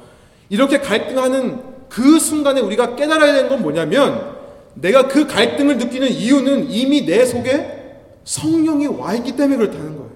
[0.50, 4.38] 이렇게 갈등하는 그 순간에 우리가 깨달아야 되는 건 뭐냐면
[4.76, 10.12] 내가 그 갈등을 느끼는 이유는 이미 내 속에 성령이 와 있기 때문에 그렇다는 거예요.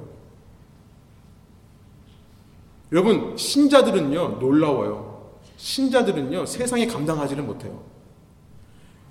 [2.91, 5.31] 여러분 신자들은요 놀라워요.
[5.57, 7.81] 신자들은요 세상에 감당하지를 못해요.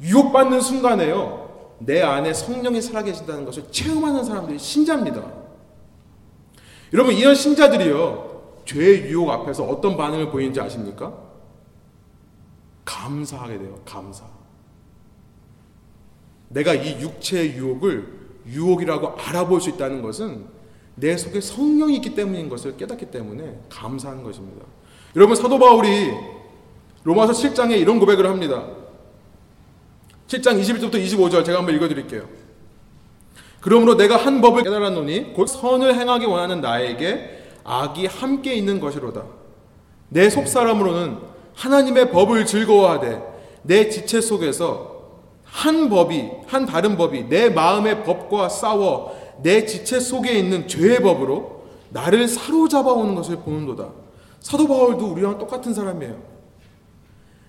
[0.01, 5.46] 유혹받는 순간에요 내 안에 성령이 살아계신다는 것을 체험하는 사람들이 신자입니다.
[6.93, 11.15] 여러분 이런 신자들이요 죄의 유혹 앞에서 어떤 반응을 보이는지 아십니까?
[12.85, 13.79] 감사하게 돼요.
[13.85, 14.25] 감사.
[16.49, 20.47] 내가 이 육체의 유혹을 유혹이라고 알아볼 수 있다는 것은
[20.95, 24.65] 내 속에 성령이 있기 때문인 것을 깨닫기 때문에 감사한 것입니다.
[25.15, 26.13] 여러분 사도 바울이
[27.05, 28.67] 로마서 7장에 이런 고백을 합니다.
[30.29, 32.29] 7장 21절부터 25절 제가 한번 읽어 드릴게요.
[33.67, 39.25] 그러므로 내가 한 법을 깨달았노니 곧 선을 행하기 원하는 나에게 악이 함께 있는 것이로다.
[40.09, 41.17] 내 속사람으로는
[41.53, 43.21] 하나님의 법을 즐거워하되
[43.63, 45.09] 내 지체 속에서
[45.43, 51.65] 한 법이 한 다른 법이 내 마음의 법과 싸워 내 지체 속에 있는 죄의 법으로
[51.89, 53.89] 나를 사로잡아 오는 것을 보는도다.
[54.39, 56.15] 사도 바울도 우리랑 똑같은 사람이에요.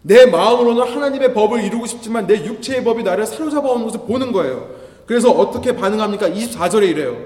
[0.01, 4.76] 내 마음으로는 하나님의 법을 이루고 싶지만 내 육체의 법이 나를 사로잡아 오는 것을 보는 거예요.
[5.07, 6.29] 그래서 어떻게 반응합니까?
[6.29, 7.17] 24절에 이래요.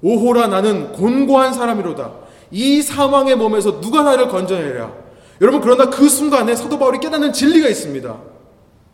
[0.00, 2.12] 오호라 나는 곤고한 사람이로다.
[2.50, 4.92] 이 사망의 몸에서 누가 나를 건져내랴.
[5.40, 8.20] 여러분 그러나 그 순간에 사도 바울이 깨닫는 진리가 있습니다.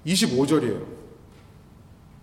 [0.06, 0.82] 25절이에요.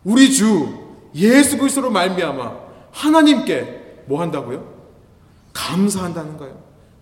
[0.04, 0.68] 우리 주
[1.14, 2.56] 예수 그리스도로 말미암아
[2.92, 4.74] 하나님께 뭐 한다고요?
[5.54, 6.58] 감사한다는 거예요.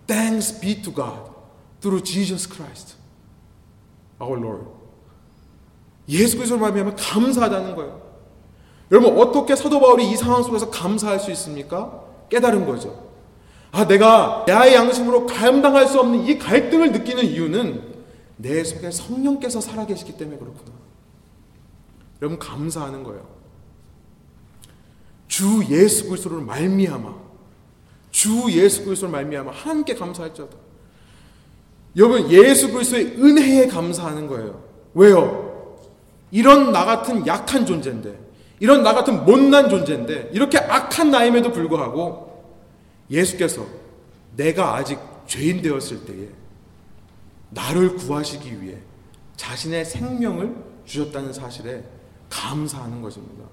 [0.06, 1.30] Thanks be to God
[1.80, 2.96] through Jesus Christ,
[4.20, 4.66] our Lord.
[6.08, 8.05] 예수 그리스도로 말미암아 감사하다는 거예요.
[8.90, 12.04] 여러분 어떻게 사도 바울이 이 상황 속에서 감사할 수 있습니까?
[12.28, 13.06] 깨달은 거죠.
[13.72, 17.96] 아 내가 나의 양심으로 감당할 수 없는 이 갈등을 느끼는 이유는
[18.36, 20.72] 내 속에 성령께서 살아계시기 때문에 그렇구나.
[22.22, 23.26] 여러분 감사하는 거예요.
[25.28, 27.14] 주 예수 그리스도를 말미암아
[28.10, 30.56] 주 예수 그리스도를 말미암아 하나님께 감사할지어다.
[31.96, 34.62] 여러분 예수 그리스도의 은혜에 감사하는 거예요.
[34.94, 35.76] 왜요?
[36.30, 38.25] 이런 나 같은 약한 존재인데
[38.58, 42.44] 이런 나 같은 못난 존재인데 이렇게 악한 나임에도 불구하고
[43.10, 43.66] 예수께서
[44.36, 46.28] 내가 아직 죄인 되었을 때에
[47.50, 48.76] 나를 구하시기 위해
[49.36, 51.84] 자신의 생명을 주셨다는 사실에
[52.30, 53.44] 감사하는 것입니다.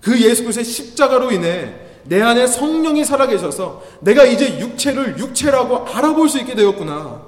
[0.00, 6.38] 그 예수 그리스도의 십자가로 인해 내 안에 성령이 살아계셔서 내가 이제 육체를 육체라고 알아볼 수
[6.38, 7.22] 있게 되었구나.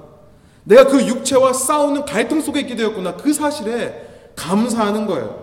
[0.65, 3.17] 내가 그 육체와 싸우는 갈등 속에 있게 되었구나.
[3.17, 5.42] 그 사실에 감사하는 거예요.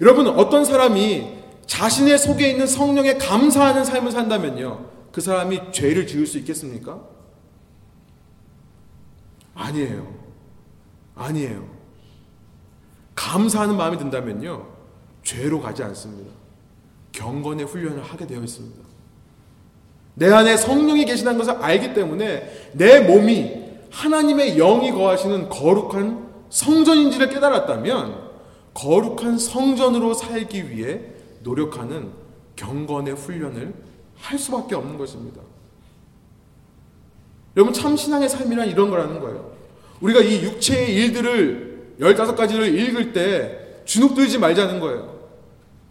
[0.00, 4.86] 여러분, 어떤 사람이 자신의 속에 있는 성령에 감사하는 삶을 산다면요.
[5.12, 7.02] 그 사람이 죄를 지을 수 있겠습니까?
[9.54, 10.14] 아니에요.
[11.14, 11.68] 아니에요.
[13.14, 14.66] 감사하는 마음이 든다면요.
[15.24, 16.30] 죄로 가지 않습니다.
[17.12, 18.80] 경건의 훈련을 하게 되어 있습니다.
[20.14, 28.27] 내 안에 성령이 계시다는 것을 알기 때문에 내 몸이 하나님의 영이 거하시는 거룩한 성전인지를 깨달았다면
[28.78, 31.00] 거룩한 성전으로 살기 위해
[31.42, 32.12] 노력하는
[32.54, 33.74] 경건의 훈련을
[34.14, 35.40] 할 수밖에 없는 것입니다.
[37.56, 39.50] 여러분 참 신앙의 삶이란 이런 거라는 거예요.
[40.00, 45.18] 우리가 이 육체의 일들을 15가지를 읽을 때 주눅들지 말자는 거예요.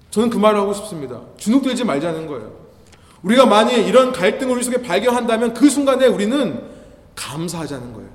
[0.10, 1.22] 저는 그 말을 하고 싶습니다.
[1.36, 2.54] 주눅들지 말자는 거예요.
[3.22, 6.64] 우리가 만약 이런 갈등을 우리 속에 발견한다면 그 순간에 우리는
[7.16, 8.10] 감사하자는 거예요.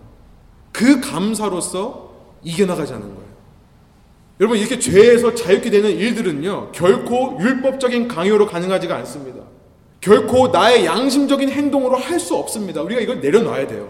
[0.73, 3.22] 그 감사로서 이겨나가자는 거예요.
[4.43, 9.45] 여러분, 이렇게 죄에서 자유케 되는 일들은요, 결코 율법적인 강요로 가능하지가 않습니다.
[10.01, 12.83] 결코 나의 양심적인 행동으로 할 수 없습니다.
[12.83, 13.89] 우리가 이걸 내려놔야 돼요.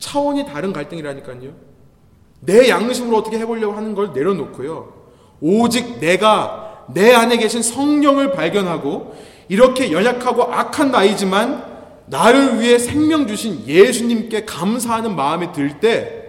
[0.00, 1.52] 차원이 다른 갈등이라니까요.
[2.40, 4.92] 내 양심으로 어떻게 해보려고 하는 걸 내려놓고요.
[5.40, 9.14] 오직 내가 내 안에 계신 성령을 발견하고
[9.48, 11.64] 이렇게 연약하고 악한 나이지만
[12.06, 16.24] 나를 위해 생명 주신 예수님께 감사하는 마음이 들 때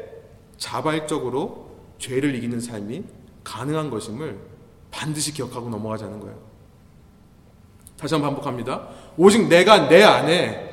[0.58, 1.69] 자발적으로
[2.00, 3.04] 죄를 이기는 삶이
[3.44, 4.38] 가능한 것임을
[4.92, 6.38] 반드시 기억하고 넘어가자는 거예요.
[7.98, 8.88] 다시 한번 반복합니다.
[9.18, 10.68] 오직 내가 내 안에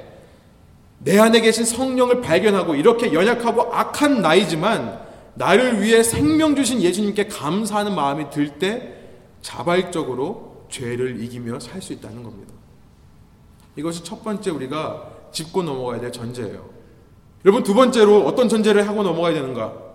[1.00, 7.94] 내 안에 계신 성령을 발견하고 이렇게 연약하고 악한 나이지만 나를 위해 생명 주신 예수님께 감사하는
[7.94, 8.94] 마음이 들 때
[9.42, 12.52] 자발적으로 죄를 이기며 살 수 있다는 겁니다.
[13.76, 16.68] 이것이 첫 번째 우리가 짚고 넘어가야 될 전제예요.
[17.44, 19.85] 여러분 두 번째로 어떤 전제를 하고 넘어가야 되는가?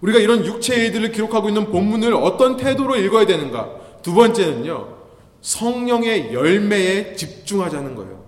[0.00, 3.70] 우리가 이런 육체의 일들을 기록하고 있는 본문을 어떤 태도로 읽어야 되는가?
[4.02, 4.96] 두 번째는요.
[5.40, 8.24] 성령의 열매에 집중하자는 거예요.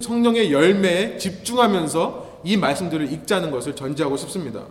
[0.00, 4.64] 성령의 열매에 집중하면서 이 말씀들을 읽자는 것을 전제하고 싶습니다.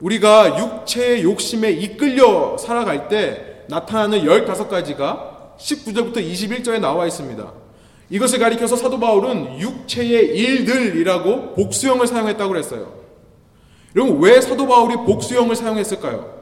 [0.00, 7.52] 우리가 육체의 욕심에 이끌려 살아갈 때 나타나는 15가지가 19절부터 21절에 나와 있습니다.
[8.10, 13.05] 이것을 가리켜서 사도 바울은 육체의 일들이라고 복수형을 사용했다고 그랬어요.
[13.96, 16.36] 여러분, 왜 사도 바울이 복수형을 사용했을까요?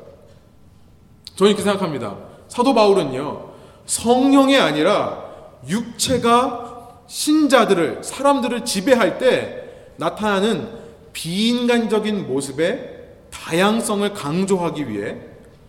[1.37, 2.17] 저는 이렇게 생각합니다.
[2.49, 3.51] 사도 바울은요,
[3.87, 5.25] 성령이 아니라
[5.69, 9.65] 육체가 신자들을, 사람들을 지배할 때
[9.97, 10.69] 나타나는
[11.13, 12.93] 비인간적인 모습의
[13.31, 15.17] 다양성을 강조하기 위해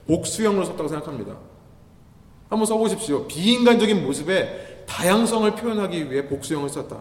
[0.08, 1.38] 복수형으로 썼다고 생각합니다.
[2.50, 3.28] 한번 써보십시오.
[3.28, 7.00] 비인간적인 모습의 다양성을 표현하기 위해 복수형을 썼다.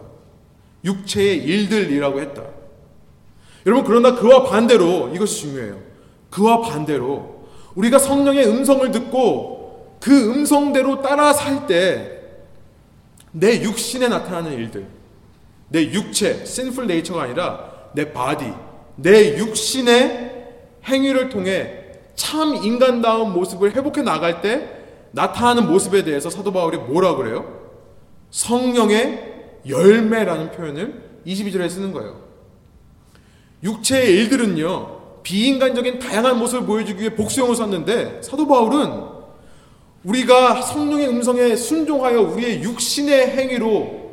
[0.83, 2.43] 육체의 일들이라고 했다.
[3.65, 5.79] 여러분, 그러나 그와 반대로 이것이 중요해요.
[6.29, 12.15] 그와 반대로 우리가 성령의 음성을 듣고 그 음성대로 따라 살 때
[13.37, 14.87] 내 육신에 나타나는 일들,
[15.67, 18.53] 내 육체, sinful nature가 아니라 내 body,
[18.95, 20.53] 내 육신의
[20.85, 21.83] 행위를 통해
[22.15, 24.69] 참 인간다운 모습을 회복해 나갈 때
[25.11, 27.45] 나타나는 모습에 대해서 사도 바울이 뭐라 그래요?
[28.31, 29.33] 성령의
[29.67, 32.24] 열매라는 표현을 22절에 쓰는 거예요.
[33.65, 39.15] 육체의 일들은요, 비인간적인 다양한 모습을 보여주기 위해 복수형을 썼는데, 사도 바울은
[40.03, 44.05] 우리가 성령의 음성에 순종하여 우리의 육신의 행위로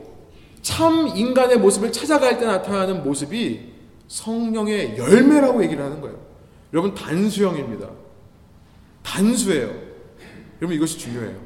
[0.62, 3.72] 참 인간의 모습을 찾아갈 때 나타나는 모습이
[4.08, 6.18] 성령의 열매라고 얘기를 하는 거예요.
[6.72, 7.88] 여러분, 단수형입니다.
[9.02, 9.70] 단수예요.
[10.60, 11.36] 여러분, 이것이 중요해요.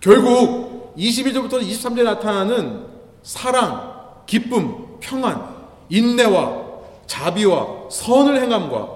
[0.00, 2.86] 결국 21절부터 23절에 나타나는
[3.22, 3.94] 사랑,
[4.26, 5.54] 기쁨, 평안,
[5.90, 6.64] 인내와
[7.06, 8.88] 자비와 선을 행함과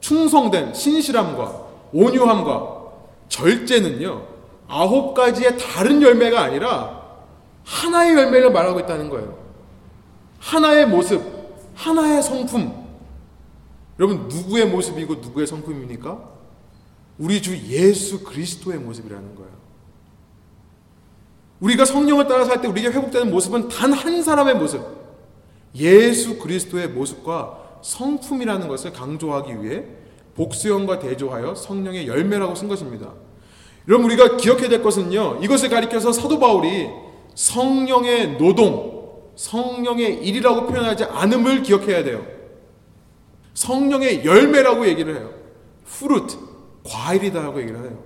[0.00, 2.82] 충성된 신실함과 온유함과
[3.28, 4.26] 절제는요,
[4.66, 7.00] 아홉 가지의 다른 열매가 아니라
[7.64, 9.38] 하나의 열매를 말하고 있다는 거예요.
[10.40, 11.22] 하나의 모습,
[11.76, 12.82] 하나의 성품.
[14.00, 16.18] 여러분, 누구의 모습이고 누구의 성품입니까?
[17.18, 19.52] 우리 주 예수 그리스도의 모습이라는 거예요.
[21.60, 25.01] 우리가 성령을 따라 살 때 우리에게 회복되는 모습은 단 한 사람의 모습,
[25.74, 29.84] 예수 그리스도의 모습과 성품이라는 것을 강조하기 위해
[30.34, 33.12] 복수형과 대조하여 성령의 열매라고 쓴 것입니다.
[33.88, 35.40] 여러분 우리가 기억해야 될 것은요.
[35.42, 36.88] 이것을 가리켜서 사도 바울이
[37.34, 42.24] 성령의 노동, 성령의 일이라고 표현하지 않음을 기억해야 돼요.
[43.54, 45.30] 성령의 열매라고 얘기를 해요.
[45.86, 46.36] fruit,
[46.84, 47.98] 과일이다라고 얘기를 해요.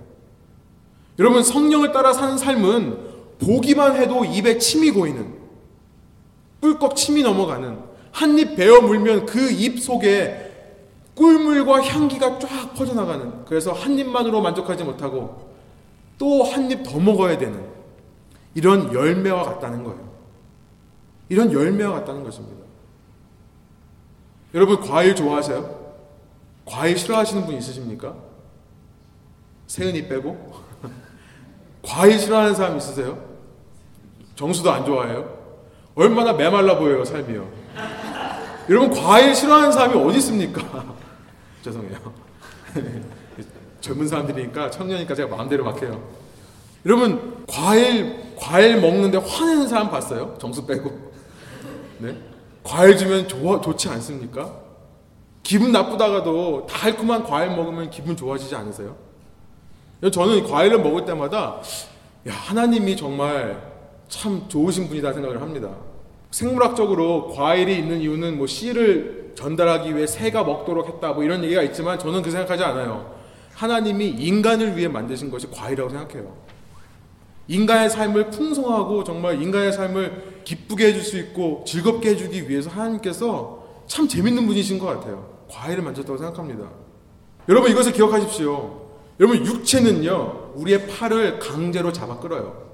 [1.19, 3.07] 여러분 성령을 따라 사는 삶은
[3.39, 5.36] 보기만 해도 입에 침이 고이는
[6.67, 7.79] 꿀꺽 침이 넘어가는
[8.11, 10.43] 한 입 베어 물면 그 입 속에
[11.15, 15.47] 꿀물과 향기가 쫙 퍼져나가는 그래서 한 입만으로 만족하지 못하고
[16.17, 17.65] 또 한 입 더 먹어야 되는
[18.53, 20.07] 이런 열매와 같다는 거예요.
[21.29, 22.65] 이런 열매와 같다는 것입니다.
[24.53, 25.87] 여러분 과일 좋아하세요?
[26.65, 28.15] 과일 싫어하시는 분 있으십니까?
[29.67, 30.53] 세은이 빼고
[31.83, 33.23] 과일 싫어하는 사람 있으세요?
[34.35, 35.36] 정수도 안 좋아해요?
[35.97, 37.47] 얼마나 메말라 보여요 삶이요.
[38.69, 40.85] 여러분 과일 싫어하는 사람이 어디 있습니까?
[41.63, 41.97] 죄송해요.
[43.81, 46.03] 젊은 사람들이니까 청년이니까 제가 마음대로 막 해요.
[46.85, 50.35] 여러분 과일 과일 먹는데 화내는 사람 봤어요?
[50.39, 51.11] 정수 빼고.
[51.97, 52.15] 네?
[52.63, 54.53] 과일 주면 좋아 좋지 않습니까?
[55.41, 58.95] 기분 나쁘다가도 달콤한 과일 먹으면 기분 좋아지지 않으세요?
[60.11, 61.59] 저는 과일을 먹을 때마다
[62.27, 63.59] 야, 하나님이 정말
[64.09, 65.69] 참 좋으신 분이다 생각을 합니다.
[66.31, 71.99] 생물학적으로 과일이 있는 이유는 뭐 씨를 전달하기 위해 새가 먹도록 했다 뭐 이런 얘기가 있지만
[71.99, 73.15] 저는 그 생각하지 않아요.
[73.53, 76.35] 하나님이 인간을 위해 만드신 것이 과일이라고 생각해요.
[77.47, 84.07] 인간의 삶을 풍성하고 정말 인간의 삶을 기쁘게 해줄 수 있고 즐겁게 해주기 위해서 하나님께서 참
[84.07, 85.37] 재밌는 분이신 것 같아요.
[85.49, 86.69] 과일을 만졌다고 생각합니다.
[87.47, 88.87] 여러분 이것을 기억하십시오.
[89.19, 92.67] 여러분 육체는요 우리의 팔을 강제로 잡아 끌어요.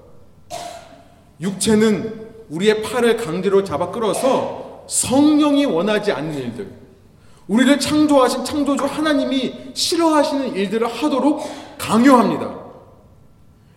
[1.39, 6.71] 육체는 우리의 팔을 강제로 잡아 끌어서 성령이 원하지 않는 일들,
[7.47, 11.41] 우리를 창조하신 창조주 하나님이 싫어하시는 일들을 하도록
[11.77, 12.63] 강요합니다.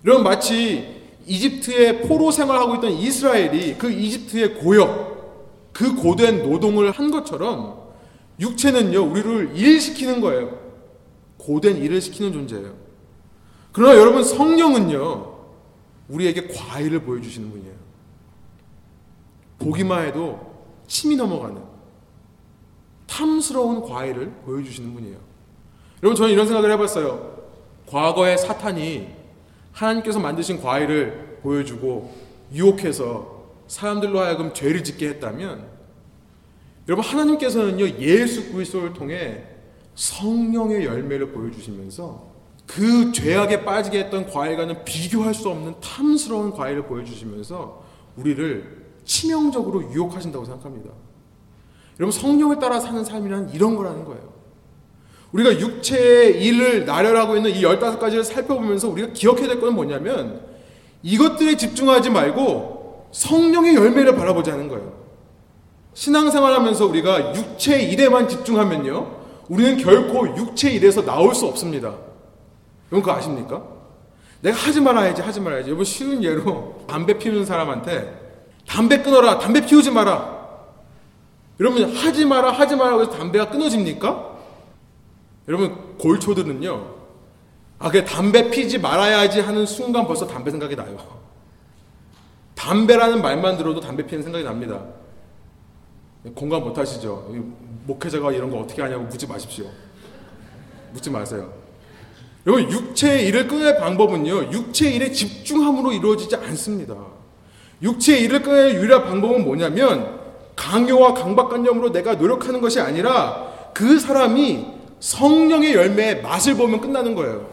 [0.04, 0.94] 여러분 마치
[1.26, 7.86] 이집트의 포로 생활하고 있던 이스라엘이 그 이집트의 고역, 그 고된 노동을 한 것처럼
[8.38, 10.58] 육체는요 우리를 일시키는 거예요.
[11.38, 12.74] 고된 일을 시키는 존재예요.
[13.72, 15.34] 그러나 여러분 성령은요
[16.08, 17.75] 우리에게 과일을 보여주시는 분이에요.
[19.58, 20.54] 보기만 해도
[20.86, 21.60] 침이 넘어가는
[23.06, 25.16] 탐스러운 과일을 보여주시는 분이에요.
[26.02, 27.36] 여러분 저는 이런 생각을 해봤어요.
[27.86, 29.08] 과거에 사탄이
[29.72, 32.14] 하나님께서 만드신 과일을 보여주고
[32.52, 35.66] 유혹해서 사람들로 하여금 죄를 짓게 했다면
[36.88, 39.44] 여러분 하나님께서는요 예수 그리스도를 통해
[39.94, 47.84] 성령의 열매를 보여주시면서 그 죄악에 빠지게 했던 과일과는 비교할 수 없는 탐스러운 과일을 보여주시면서
[48.16, 50.90] 우리를 치명적으로 유혹하신다고 생각합니다.
[51.98, 54.36] 여러분 성령을 따라 사는 삶이란 이런 거라는 거예요.
[55.32, 60.40] 우리가 육체의 일을 나열하고 있는 이 15가지를 살펴보면서 우리가 기억해야 될 것은 뭐냐면
[61.02, 64.92] 이것들에 집중하지 말고 성령의 열매를 바라보자는 거예요.
[65.94, 69.16] 신앙생활 하면서 우리가 육체 일에만 집중하면요.
[69.48, 71.88] 우리는 결코 육체 일에서 나올 수 없습니다.
[72.92, 73.62] 여러분 그거 아십니까?
[74.42, 75.68] 내가 하지 말아야지 하지 말아야지.
[75.68, 78.25] 여러분 쉬운 예로 담배 피우는 사람한테
[78.66, 80.37] 담배 끊어라 담배 피우지 마라.
[81.59, 84.37] 여러분 하지 마라 하지 마라 해서 담배가 끊어집니까?
[85.48, 86.96] 여러분 골초들은요.
[87.79, 90.96] 아, 그 담배 피지 말아야지 하는 순간 벌써 담배 생각이 나요.
[92.55, 94.83] 담배라는 말만 들어도 담배 피는 생각이 납니다.
[96.35, 97.33] 공감 못 하시죠?
[97.85, 99.66] 목회자가 이런 거 어떻게 하냐고 묻지 마십시오.
[100.92, 101.52] 묻지 마세요.
[102.46, 106.94] 여러분, 육체의 일을 끊을 방법은요, 육체의 일에 집중함으로 이루어지지 않습니다.
[107.82, 110.20] 육체의 일을 끊을 유일한 방법은 뭐냐면,
[110.56, 114.66] 강요와 강박관념으로 내가 노력하는 것이 아니라, 그 사람이
[115.00, 117.50] 성령의 열매의 맛을 보면 끝나는 거예요.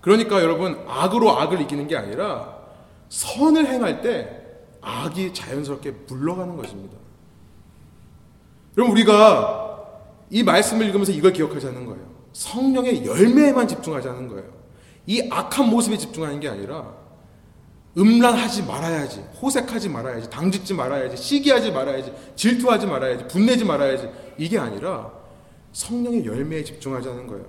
[0.00, 2.58] 그러니까 여러분, 악으로 악을 이기는 게 아니라,
[3.08, 4.42] 선을 행할 때
[4.80, 6.96] 악이 자연스럽게 물러가는 것입니다.
[8.76, 9.60] 여러분, 우리가
[10.30, 12.04] 이 말씀을 읽으면서 이걸 기억하자는 거예요.
[12.32, 14.52] 성령의 열매에만 집중하자는 거예요.
[15.06, 17.03] 이 악한 모습에 집중하는 게 아니라,
[17.96, 25.12] 음란하지 말아야지, 호색하지 말아야지, 당짓지 말아야지, 시기하지 말아야지, 질투하지 말아야지, 분내지 말아야지, 이게 아니라
[25.72, 27.46] 성령의 열매에 집중하자는 거예요.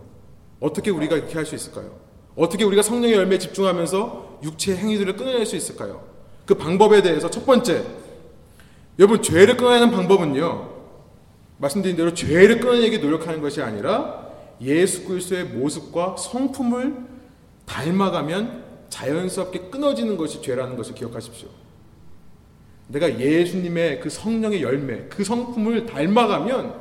[0.59, 1.97] 어떻게 우리가 이렇게 할 수 있을까요?
[2.35, 6.03] 어떻게 우리가 성령의 열매에 집중하면서 육체의 행위들을 끊어낼 수 있을까요?
[6.45, 7.83] 그 방법에 대해서 첫 번째,
[8.99, 10.75] 여러분 죄를 끊어내는 방법은요.
[11.57, 14.25] 말씀드린 대로 죄를 끊어내기 노력하는 것이 아니라
[14.61, 16.95] 예수 그리스도의 모습과 성품을
[17.65, 18.64] 닮아가면
[18.95, 21.49] 자연스럽게 끊어지는 것이 죄라는 것을 기억하십시오.
[22.87, 26.75] 내가 예수님의 그 성령의 열매, 그 성품을 닮아가면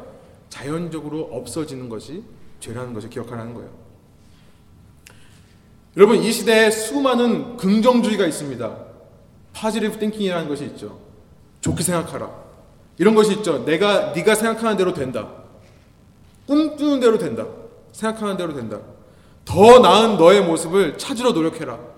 [0.48, 2.22] 자연적으로 없어지는 것이
[2.60, 3.70] 죄라는 것을 기억하라는 거예요.
[5.96, 8.78] 여러분 이 시대에 수많은 긍정주의가 있습니다.
[9.52, 11.00] positive thinking이라는 것이 있죠.
[11.62, 12.30] 좋게 생각하라.
[12.98, 13.64] 이런 것이 있죠.
[13.64, 15.32] 내가 네가 생각하는 대로 된다.
[16.46, 17.46] 꿈꾸는 대로 된다.
[17.90, 18.78] 생각하는 대로 된다.
[19.44, 21.93] 더 나은 너의 모습을 찾으러 노력해라.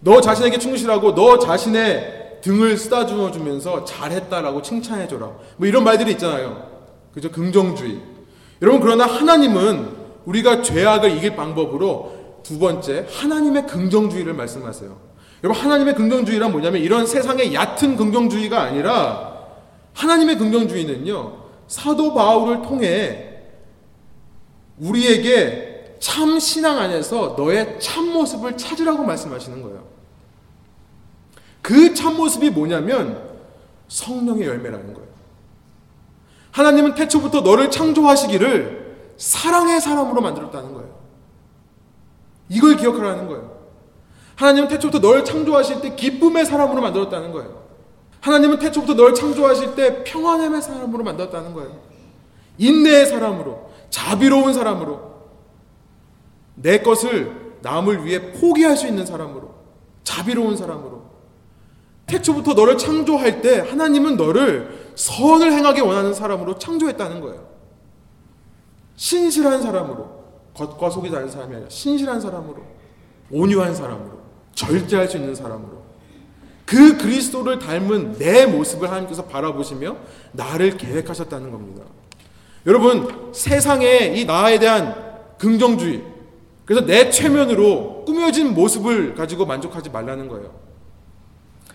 [0.00, 5.30] 너 자신에게 충실하고 너 자신의 등을 쓰다듬어 주면서 잘했다라고 칭찬해 줘라.
[5.56, 6.68] 뭐 이런 말들이 있잖아요.
[7.12, 7.30] 그죠?
[7.30, 8.00] 긍정주의.
[8.62, 14.96] 여러분 그러나 하나님은 우리가 죄악을 이길 방법으로 두 번째 하나님의 긍정주의를 말씀하세요.
[15.44, 19.36] 여러분 하나님의 긍정주의란 뭐냐면 이런 세상의 얕은 긍정주의가 아니라
[19.94, 21.38] 하나님의 긍정주의는요.
[21.66, 23.24] 사도 바울을 통해
[24.78, 29.87] 우리에게 참 신앙 안에서 너의 참 모습을 찾으라고 말씀하시는 거예요.
[31.68, 33.28] 그 참 모습이 뭐냐면
[33.88, 35.08] 성령의 열매라는 거예요.
[36.50, 40.98] 하나님은 태초부터 너를 창조하시기를 사랑의 사람으로 만들었다는 거예요.
[42.48, 43.58] 이걸 기억하라는 거예요.
[44.36, 47.64] 하나님은 태초부터 너를 창조하실 때 기쁨의 사람으로 만들었다는 거예요.
[48.20, 51.82] 하나님은 태초부터 너를 창조하실 때 평안함의 사람으로 만들었다는 거예요.
[52.56, 55.00] 인내의 사람으로, 자비로운 사람으로,
[56.54, 59.54] 내 것을 남을 위해 포기할 수 있는 사람으로,
[60.02, 60.97] 자비로운 사람으로.
[62.08, 67.46] 태초부터 너를 창조할 때 하나님은 너를 선을 행하기 원하는 사람으로 창조했다는 거예요.
[68.96, 70.08] 신실한 사람으로,
[70.54, 72.56] 겉과 속이 다른 사람이 아니라 신실한 사람으로,
[73.30, 74.18] 온유한 사람으로,
[74.54, 75.78] 절제할 수 있는 사람으로.
[76.64, 79.96] 그 그리스도를 닮은 내 모습을 하나님께서 바라보시며
[80.32, 81.84] 나를 계획하셨다는 겁니다.
[82.66, 84.94] 여러분, 세상의 이 나에 대한
[85.38, 86.02] 긍정주의,
[86.64, 90.67] 그래서 내 최면으로 꾸며진 모습을 가지고 만족하지 말라는 거예요.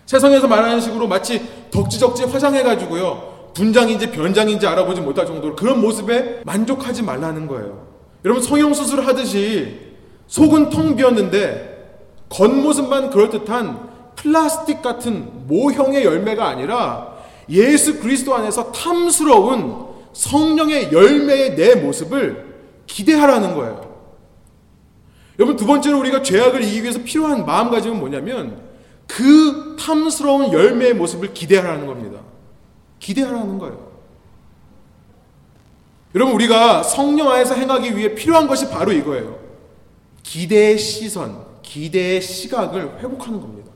[0.06, 3.34] 세상에서 말하는 식으로 마치 덕지덕지 화장해가지고요.
[3.54, 7.86] 분장인지 변장인지 알아보지 못할 정도로 그런 모습에 만족하지 말라는 거예요.
[8.24, 9.80] 여러분, 성형수술 하듯이
[10.26, 11.74] 속은 텅 비었는데
[12.28, 17.14] 겉모습만 그럴듯한 플라스틱 같은 모형의 열매가 아니라
[17.50, 22.54] 예수 그리스도 안에서 탐스러운 성령의 열매의 내 모습을
[22.86, 23.94] 기대하라는 거예요.
[25.38, 28.63] 여러분 두 번째로 우리가 죄악을 이기기 위해서 필요한 마음가짐은 뭐냐면
[29.06, 32.20] 그 탐스러운 열매의 모습을 기대하라는 겁니다.
[32.98, 33.92] 기대하라는 거예요.
[36.14, 39.38] 여러분 우리가 성령 안에서 행하기 위해 필요한 것이 바로 이거예요.
[40.22, 43.70] 기대의 시선, 기대의 시각을 회복하는 겁니다.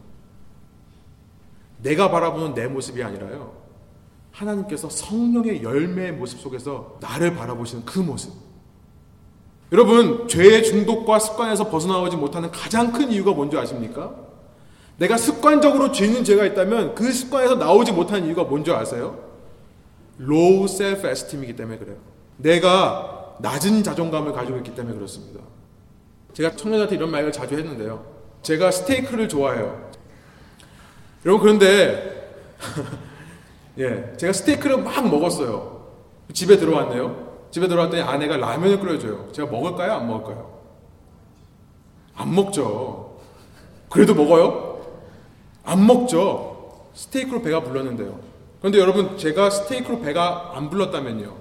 [1.83, 3.59] 내가 바라보는 내 모습이 아니라요.
[4.33, 8.33] 하나님께서 성령의 열매의 모습 속에서 나를 바라보시는 그 모습.
[9.73, 14.28] 여러분, 죄의 중독과 습관에서 벗어나오지 못하는 가장 큰 이유가 뭔지 아십니까?
[14.99, 19.19] 내가 습관적으로 죄는 죄가 있다면 그 습관에서 나오지 못하는 이유가 뭔지 아세요?
[20.21, 21.97] low self-esteem이기 때문에 그래요.
[22.37, 25.41] 내가 낮은 자존감을 가지고 있기 때문에 그렇습니다.
[26.33, 28.05] 제가 청년한테 이런 말을 자주 했는데요.
[28.43, 29.89] 제가 스테이크를 좋아해요.
[31.25, 32.29] 여러분 그런데
[33.79, 35.87] 예, 제가 스테이크를 막 먹었어요.
[36.33, 37.29] 집에 들어왔네요.
[37.53, 39.31] 집에 들어왔더니 아내가 라면을 끓여줘요.
[39.33, 39.93] 제가 먹을까요?
[39.93, 40.59] 안 먹을까요?
[42.17, 43.21] 안 먹죠.
[43.89, 44.68] 그래도 먹어요?
[45.69, 46.87] 안 먹죠.
[46.95, 48.19] 스테이크로 배가 불렀는데요.
[48.61, 51.37] 그런데 여러분, 제가 스테이크로 배가 안 불렀다면요.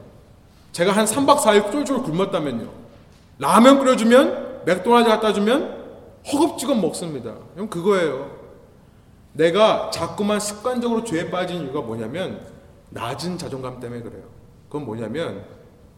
[0.74, 2.70] 제가 한 3박 4일 쫄쫄 굶었다면요.
[3.40, 5.78] 라면 끓여주면, 맥도날드 갖다 주면
[6.32, 7.36] 허겁지겁 먹습니다.
[7.54, 8.38] 그럼 그거예요.
[9.32, 12.42] 내가 자꾸만 습관적으로 죄에 빠진 이유가 뭐냐면
[12.90, 14.24] 낮은 자존감 때문에 그래요.
[14.68, 15.46] 그건 뭐냐면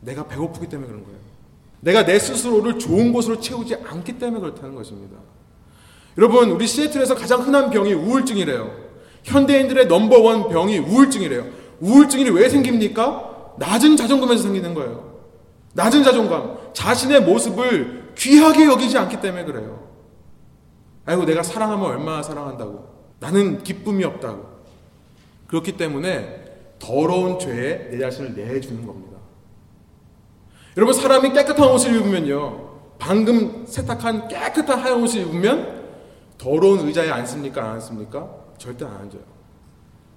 [0.02, 1.18] 내가 배고프기 때문에 그런 거예요.
[1.80, 5.18] 내가 내 스스로를 좋은 곳으로 채우지 않기 때문에 그렇다는 것입니다.
[6.18, 8.72] 여러분, 우리 시애틀에서 가장 흔한 병이 우울증이래요.
[9.24, 11.46] 현대인들의 넘버원 병이 우울증이래요.
[11.80, 13.54] 우울증이 왜 생깁니까?
[13.58, 15.18] 낮은 자존감에서 생기는 거예요.
[15.74, 16.58] 낮은 자존감.
[16.74, 19.88] 자신의 모습을 귀하게 여기지 않기 때문에 그래요.
[21.06, 22.88] 아이고, 내가 사랑하면 얼마나 사랑한다고.
[23.20, 24.46] 나는 기쁨이 없다고.
[25.48, 26.46] 그렇기 때문에
[26.80, 29.18] 더러운 죄에 내 자신을 내주는 겁니다.
[30.78, 32.70] 여러분, 사람이 깨끗한 옷을 입으면요.
[33.00, 35.79] 방금 세탁한 깨끗한 하얀 옷을 입으면
[36.40, 37.64] 더러운 의자에 앉습니까?
[37.64, 38.28] 안 앉습니까?
[38.58, 39.22] 절대 안 앉아요.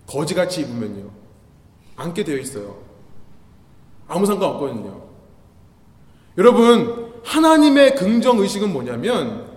[0.07, 1.11] 거지같이 입으면요.
[1.97, 2.79] 앉게 되어 있어요.
[4.09, 5.03] 아무 상관없거든요.
[6.39, 9.51] 여러분, 하나님의 긍정 의식은 뭐냐면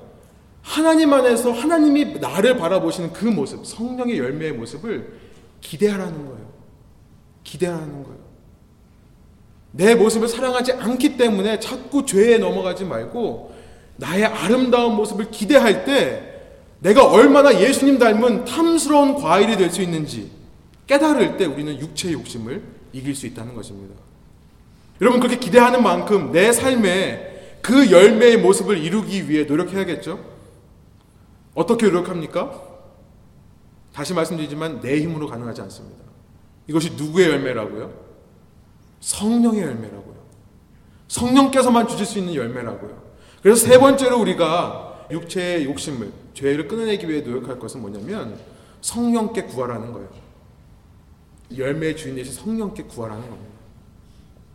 [0.62, 5.20] 하나님 안에서 하나님이 나를 바라보시는 그 모습, 성령의 열매의 모습을
[5.62, 6.46] 기대하라는 거예요.
[7.44, 8.26] 기대하라는 거예요.
[9.72, 13.54] 내 모습을 사랑하지 않기 때문에 자꾸 죄에 넘어가지 말고
[13.98, 16.35] 나의 아름다운 모습을 기대할 때
[16.86, 20.30] 내가 얼마나 예수님 닮은 탐스러운 과일이 될 수 있는지
[20.86, 22.62] 깨달을 때 우리는 육체의 욕심을
[22.94, 23.96] 이길 수 있다는 것입니다.
[25.02, 30.24] 여러분 그렇게 기대하는 만큼 내 삶에 그 열매의 모습을 이루기 위해 노력해야겠죠?
[31.56, 32.62] 어떻게 노력합니까?
[33.92, 36.04] 다시 말씀드리지만 내 힘으로 가능하지 않습니다.
[36.68, 37.92] 이것이 누구의 열매라고요?
[39.00, 40.16] 성령의 열매라고요.
[41.08, 43.02] 성령께서만 주실 수 있는 열매라고요.
[43.42, 48.38] 그래서 세 번째로 우리가 육체의 욕심을, 죄를 끊어내기 위해 노력할 것은 뭐냐면
[48.82, 50.10] 성령께 구하라는 거예요.
[51.58, 53.56] 열매의 주인 되신 성령께 구하라는 겁니다.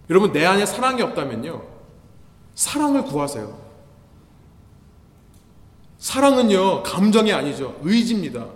[0.08, 1.62] 여러분, 내 안에 사랑이 없다면요.
[2.54, 3.58] 사랑을 구하세요.
[5.98, 7.78] 사랑은요, 감정이 아니죠.
[7.82, 8.46] 의지입니다.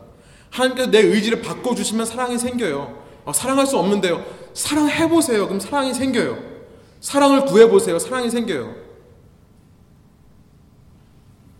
[0.50, 3.02] 하나님께서 내 의지를 바꿔주시면 사랑이 생겨요.
[3.24, 4.24] 아, 사랑할 수 없는데요.
[4.52, 5.46] 사랑해보세요.
[5.46, 6.38] 그럼 사랑이 생겨요.
[7.00, 7.98] 사랑을 구해보세요.
[7.98, 8.83] 사랑이 생겨요.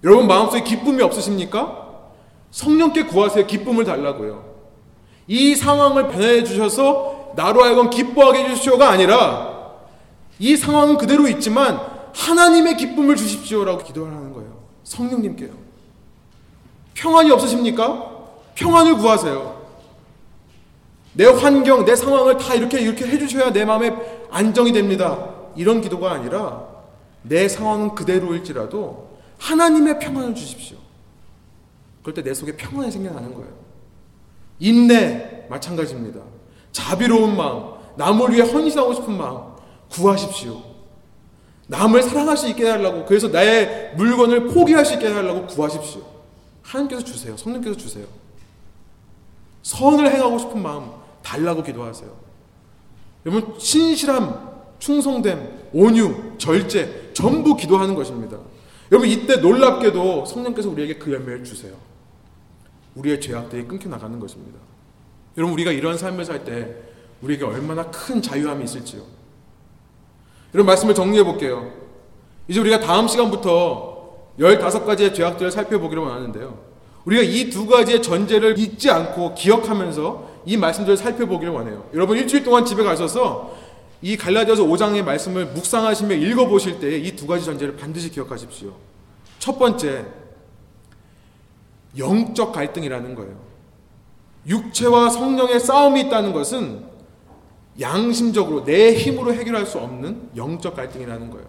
[0.05, 1.83] 여러분 마음속에 기쁨이 없으십니까?
[2.51, 3.47] 성령께 구하세요.
[3.47, 4.45] 기쁨을 달라고요.
[5.27, 9.73] 이 상황을 변해 주셔서 나로 하여금 기뻐하게 해주시오가 아니라
[10.39, 11.81] 이 상황은 그대로 있지만
[12.15, 14.53] 하나님의 기쁨을 주십시오라고 기도하는 거예요.
[14.85, 15.51] 성령님께요.
[16.93, 18.11] 평안이 없으십니까?
[18.55, 19.65] 평안을 구하세요.
[21.15, 23.95] 내 환경, 내 상황을 다 이렇게 이렇게 해주셔야 내 마음에
[24.31, 25.31] 안정이 됩니다.
[25.57, 26.67] 이런 기도가 아니라
[27.23, 29.04] 내 상황은 그대로일지라도
[29.45, 30.79] 하나님의 평안을 주십시오.
[32.03, 33.53] 그럴 때 내 속에 평안이 생겨나는 거예요.
[34.59, 36.21] 인내 마찬가지입니다.
[36.73, 39.55] 자비로운 마음, 남을 위해 헌신하고 싶은 마음
[39.91, 40.61] 구하십시오.
[41.67, 46.03] 남을 사랑할 수 있게 해달라고 그래서 나의 물건을 포기할 수 있게 해달라고 구하십시오.
[46.63, 47.37] 하나님께서 주세요.
[47.37, 48.07] 성령께서 주세요.
[49.63, 50.91] 선을 행하고 싶은 마음
[51.23, 52.11] 달라고 기도하세요.
[53.27, 58.39] 여러분 신실함, 충성됨, 온유, 절제 전부 기도하는 것입니다.
[58.93, 61.75] 여러분 이때 놀랍게도 성령께서 우리에게 그 열매를 주세요.
[62.95, 64.59] 우리의 죄악들이 끊겨 나가는 것입니다.
[65.37, 66.75] 여러분 우리가 이런 삶을 살 때
[67.23, 69.03] 우리에게 얼마나 큰 자유함이 있을지요.
[70.53, 71.71] 여러분 말씀을 정리해 볼게요.
[72.47, 73.95] 이제 우리가 다음 시간부터
[74.39, 76.59] 15가지의 죄악들을 살펴보기를 원하는데요.
[77.07, 81.89] 우리가 이 두 가지의 전제를 잊지 않고 기억하면서 이 말씀들을 살펴보기를 원해요.
[81.95, 83.55] 여러분 일주일 동안 집에 가셔서
[84.05, 88.75] 이 갈라디아서 5장의 말씀을 묵상하시며 읽어보실 때이두 가지 전제를 반드시 기억하십시오.
[89.39, 90.05] 첫 번째,
[91.97, 93.35] 영적 갈등이라는 거예요.
[94.47, 96.85] 육체와 성령의 싸움이 있다는 것은
[97.81, 101.47] 양심적으로 내 힘으로 해결할 수 없는 영적 갈등이라는 거예요.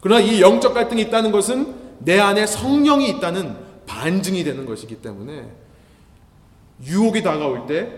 [0.00, 3.54] 그러나 이 영적 갈등이 있다는 것은 내 안에 성령이 있다는
[3.84, 5.46] 반증이 되는 것이기 때문에
[6.86, 7.92] 유혹이 다가올 때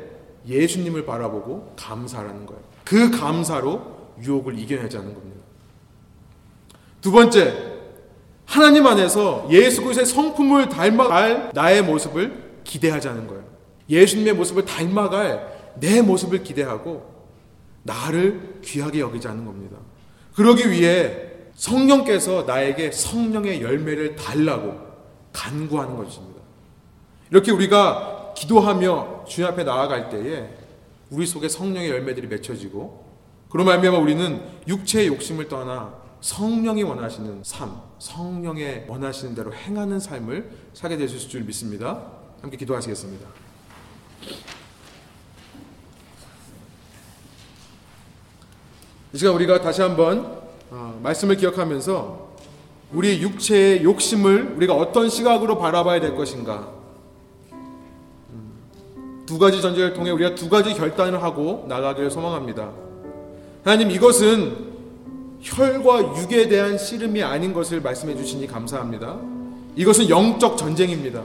[0.49, 2.61] 예수님을 바라보고 감사하는 거예요.
[2.83, 5.41] 그 감사로 유혹을 이겨내자는 겁니다.
[7.01, 7.71] 두 번째,
[8.45, 13.45] 하나님 안에서 예수 그리스도의 성품을 닮아갈 나의 모습을 기대하자는 거예요.
[13.89, 17.09] 예수님의 모습을 닮아갈 내 모습을 기대하고
[17.83, 19.77] 나를 귀하게 여기자는 겁니다.
[20.35, 24.79] 그러기 위해 성령께서 나에게 성령의 열매를 달라고
[25.33, 26.41] 간구하는 것입니다.
[27.31, 30.49] 이렇게 우리가 기도하며 주님 앞에 나아갈 때에
[31.11, 33.10] 우리 속에 성령의 열매들이 맺혀지고
[33.51, 40.97] 그로 말미암아 우리는 육체의 욕심을 떠나 성령이 원하시는 삶, 성령의 원하시는 대로 행하는 삶을 살게
[40.97, 42.01] 되실 줄 믿습니다.
[42.41, 43.27] 함께 기도하시겠습니다.
[49.13, 50.41] 이 시간 우리가 다시 한번
[50.71, 52.31] 어, 말씀을 기억하면서
[52.93, 56.73] 우리 육체의 욕심을 우리가 어떤 시각으로 바라봐야 될 것인가
[57.53, 62.90] 음, 두 가지 전제를 통해 우리가 두 가지 결단을 하고 나가기를 소망합니다.
[63.63, 64.71] 하나님 이것은
[65.41, 69.19] 혈과 육에 대한 씨름이 아닌 것을 말씀해 주시니 감사합니다.
[69.77, 71.23] 이것은 영적 전쟁입니다.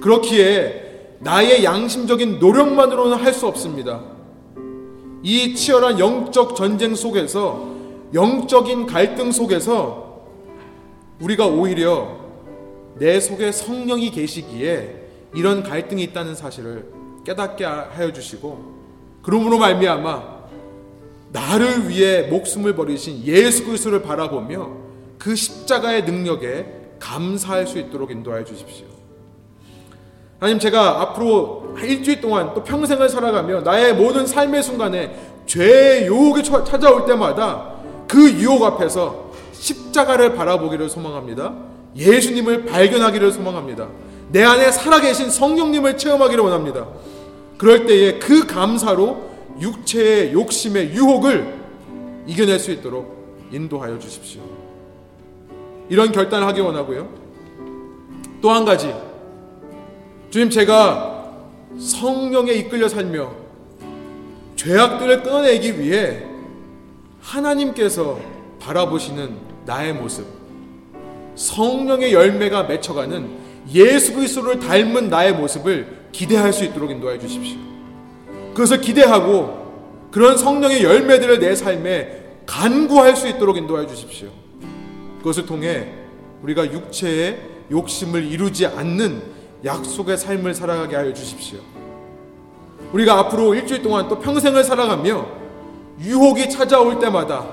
[0.00, 4.02] 그렇기에 나의 양심적인 노력만으로는 할 수 없습니다.
[5.22, 7.68] 이 치열한 영적 전쟁 속에서
[8.14, 10.22] 영적인 갈등 속에서
[11.20, 12.16] 우리가 오히려
[12.96, 16.90] 내 속에 성령이 계시기에 이런 갈등이 있다는 사실을
[17.24, 18.78] 깨닫게 하여 주시고
[19.22, 20.37] 그러므로 말미암아
[21.30, 24.70] 나를 위해 목숨을 버리신 예수 그리스도를 바라보며
[25.18, 26.66] 그 십자가의 능력에
[26.98, 28.86] 감사할 수 있도록 인도하여 주십시오.
[30.38, 35.16] 하나님 제가 앞으로 일주일 동안 또 평생을 살아가며 나의 모든 삶의 순간에
[35.46, 37.74] 죄의 유혹이 찾아올 때마다
[38.06, 41.54] 그 유혹 앞에서 십자가를 바라보기를 소망합니다.
[41.96, 43.88] 예수님을 발견하기를 소망합니다.
[44.30, 46.86] 내 안에 살아계신 성령님을 체험하기를 원합니다.
[47.56, 49.27] 그럴 때에 그 감사로
[49.60, 51.54] 육체의 욕심의 유혹을
[52.26, 54.42] 이겨낼 수 있도록 인도하여 주십시오.
[55.88, 57.08] 이런 결단을 하기 원하고요.
[58.40, 58.94] 또 한 가지,
[60.30, 61.32] 주님 제가
[61.78, 63.32] 성령에 이끌려 살며
[64.56, 66.24] 죄악들을 끊어내기 위해
[67.20, 68.18] 하나님께서
[68.60, 70.26] 바라보시는 나의 모습,
[71.34, 77.58] 성령의 열매가 맺혀가는 예수 그리스도를 닮은 나의 모습을 기대할 수 있도록 인도해 주십시오.
[78.58, 84.30] 그것을 기대하고 그런 성령의 열매들을 내 삶에 간구할 수 있도록 인도해 주십시오.
[85.18, 85.92] 그것을 통해
[86.42, 87.38] 우리가 육체의
[87.70, 89.22] 욕심을 이루지 않는
[89.64, 91.60] 약속의 삶을 살아가게 하여 주십시오.
[92.92, 95.24] 우리가 앞으로 일주일 동안 또 평생을 살아가며
[96.00, 97.46] 유혹이 찾아올 때마다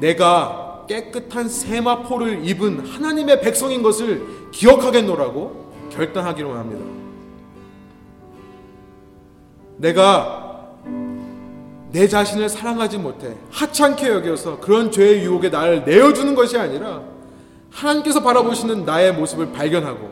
[0.00, 6.97] 내가 깨끗한 세마포를 입은 하나님의 백성인 것을 기억하겠노라고 결단하기로 합니다.
[9.78, 10.68] 내가
[11.90, 17.02] 내 자신을 사랑하지 못해 하찮게 여겨서 그런 죄의 유혹에 나를 내어주는 것이 아니라
[17.70, 20.10] 하나님께서 바라보시는 나의 모습을 발견하고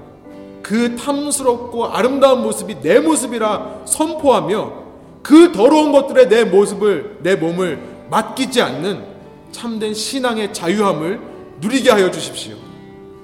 [0.63, 4.87] 그 탐스럽고 아름다운 모습이 내 모습이라 선포하며
[5.23, 9.05] 그 더러운 것들에 내 모습을 내 몸을 맡기지 않는
[9.53, 11.21] 참된 신앙의 자유함을
[11.61, 12.57] 누리게 하여 주십시오.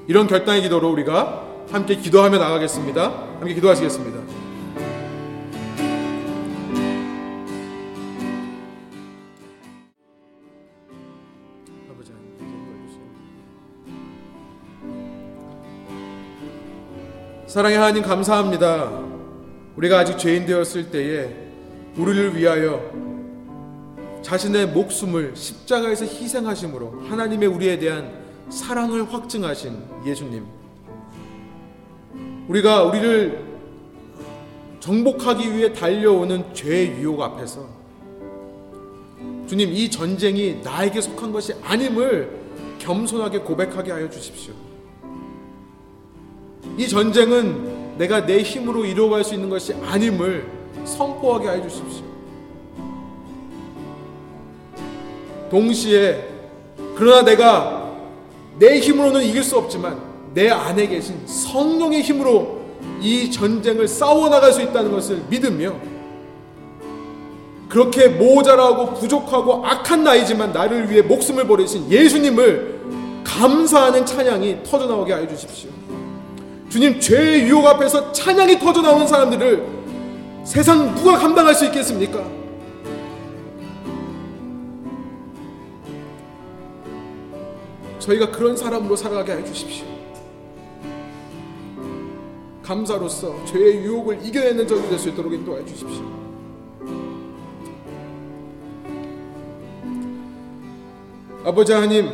[0.08, 3.12] 이런 결단의 기도로 우리가 함께 기도하며 나가겠습니다.
[3.38, 4.41] 함께 기도하시겠습니다.
[17.52, 18.90] 사랑의 하나님 감사합니다.
[19.76, 21.28] 우리가 아직 죄인 되었을 때에
[21.98, 22.80] 우리를 위하여
[24.22, 28.10] 자신의 목숨을 십자가에서 희생하심으로 하나님의 우리에 대한
[28.48, 29.76] 사랑을 확증하신
[30.06, 30.46] 예수님.
[32.48, 33.44] 우리가 우리를
[34.80, 37.68] 정복하기 위해 달려오는 죄의 유혹 앞에서
[39.46, 42.30] 주님 이 전쟁이 나에게 속한 것이 아님을
[42.78, 44.71] 겸손하게 고백하게 하여 주십시오.
[46.76, 50.46] 이 전쟁은 내가 내 힘으로 이루어갈 수 있는 것이 아님을
[50.84, 52.04] 선포하게 하여 주십시오.
[55.50, 56.28] 동시에
[56.96, 57.90] 그러나 내가
[58.58, 60.00] 내 힘으로는 이길 수 없지만
[60.32, 62.62] 내 안에 계신 성령의 힘으로
[63.00, 65.74] 이 전쟁을 싸워 나갈 수 있다는 것을 믿으며
[67.68, 72.80] 그렇게 모자라고 부족하고 악한 나이지만 나를 위해 목숨을 버리신 예수님을
[73.24, 75.70] 감사하는 찬양이 터져 나오게 하여 주십시오.
[76.72, 79.62] 주님 죄의 유혹 앞에서 찬양이 터져 나오는 사람들을
[80.42, 82.26] 세상 누가 감당할 수 있겠습니까?
[87.98, 89.84] 저희가 그런 사람으로 살아가게 해 주십시오.
[92.62, 96.02] 감사로서 죄의 유혹을 이겨내는 저희 될수 있도록 인도해 주십시오.
[101.44, 102.08] 아버지 하나님,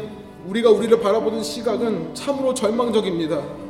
[0.49, 3.68] 우리가 우리를 바라보는 시각은 참으로 절망적입니다.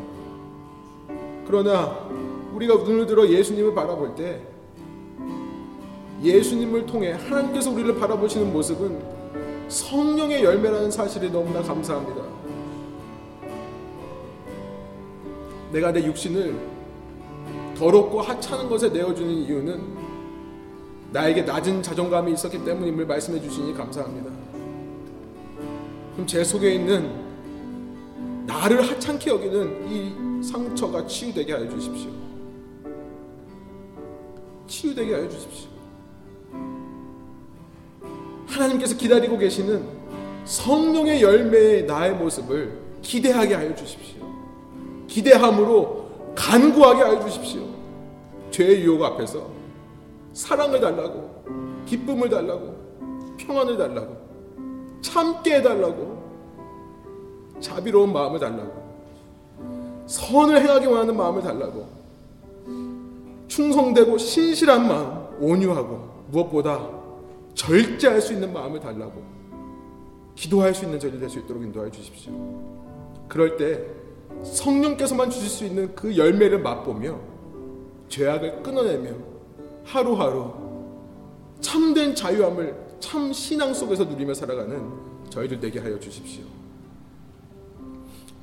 [1.49, 2.07] 그러나
[2.53, 4.43] 우리가 눈을 들어 예수님을 바라볼 때
[6.23, 9.01] 예수님을 통해 하나님께서 우리를 바라보시는 모습은
[9.69, 12.23] 성령의 열매라는 사실이 너무나 감사합니다.
[15.73, 16.55] 내가 내 육신을
[17.79, 19.97] 더럽고 하찮은 것에 내어주는 이유는
[21.13, 24.31] 나에게 낮은 자존감이 있었기 때문임을 말씀해 주시니 감사합니다.
[26.13, 27.11] 그럼 제 속에 있는
[28.47, 32.11] 나를 하찮게 여기는 이 상처가 치유되게 하여 주십시오.
[34.67, 35.69] 치유되게 하여 주십시오.
[38.47, 39.85] 하나님께서 기다리고 계시는
[40.45, 44.27] 성령의 열매의 나의 모습을 기대하게 하여 주십시오.
[45.07, 47.63] 기대함으로 간구하게 하여 주십시오.
[48.51, 49.49] 죄의 유혹 앞에서
[50.33, 51.45] 사랑을 달라고,
[51.87, 54.17] 기쁨을 달라고, 평안을 달라고,
[55.01, 56.19] 참게 해달라고,
[57.61, 58.88] 자비로운 마음을 달라고,
[60.09, 61.87] 선을 행하기 원하는 마음을 달라고,
[63.47, 66.99] 충성되고 신실한 마음, 온유하고, 무엇보다
[67.55, 69.23] 절제할 수 있는 마음을 달라고
[70.35, 72.33] 기도할 수 있는 저리 될수 있도록 인도해 주십시오.
[73.27, 73.85] 그럴 때
[74.45, 77.19] 성령께서만 주실 수 있는 그 열매를 맛보며
[78.09, 79.11] 죄악을 끊어내며
[79.85, 80.53] 하루하루
[81.61, 84.81] 참된 자유함을 참 신앙 속에서 누리며 살아가는
[85.29, 86.45] 저희들 되게 하여 주십시오.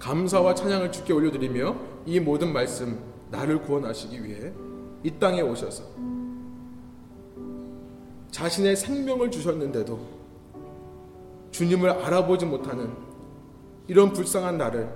[0.06, 1.76] 감사와 찬양을 주께 올려드리며
[2.06, 3.00] 이 모든 말씀
[3.32, 4.54] 나를 구원하시기 위해
[5.02, 5.84] 이 땅에 오셔서
[8.30, 10.00] 자신의 생명을 주셨는데도
[11.50, 12.94] 주님을 알아보지 못하는
[13.88, 14.88] 이런 불쌍한 나를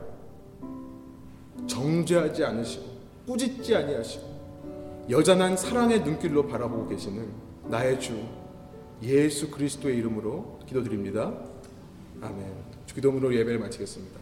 [1.66, 2.86] 정죄하지 않으시고
[3.26, 7.28] 꾸짖지 아니하시고 여전한 사랑의 눈길로 바라보고 계시는
[7.68, 8.16] 나의 주
[9.02, 11.34] 예수 그리스도의 이름으로 기도드립니다.
[12.22, 12.46] 아멘.
[12.86, 14.19] 주기도문으로 예배를 마치겠습니다.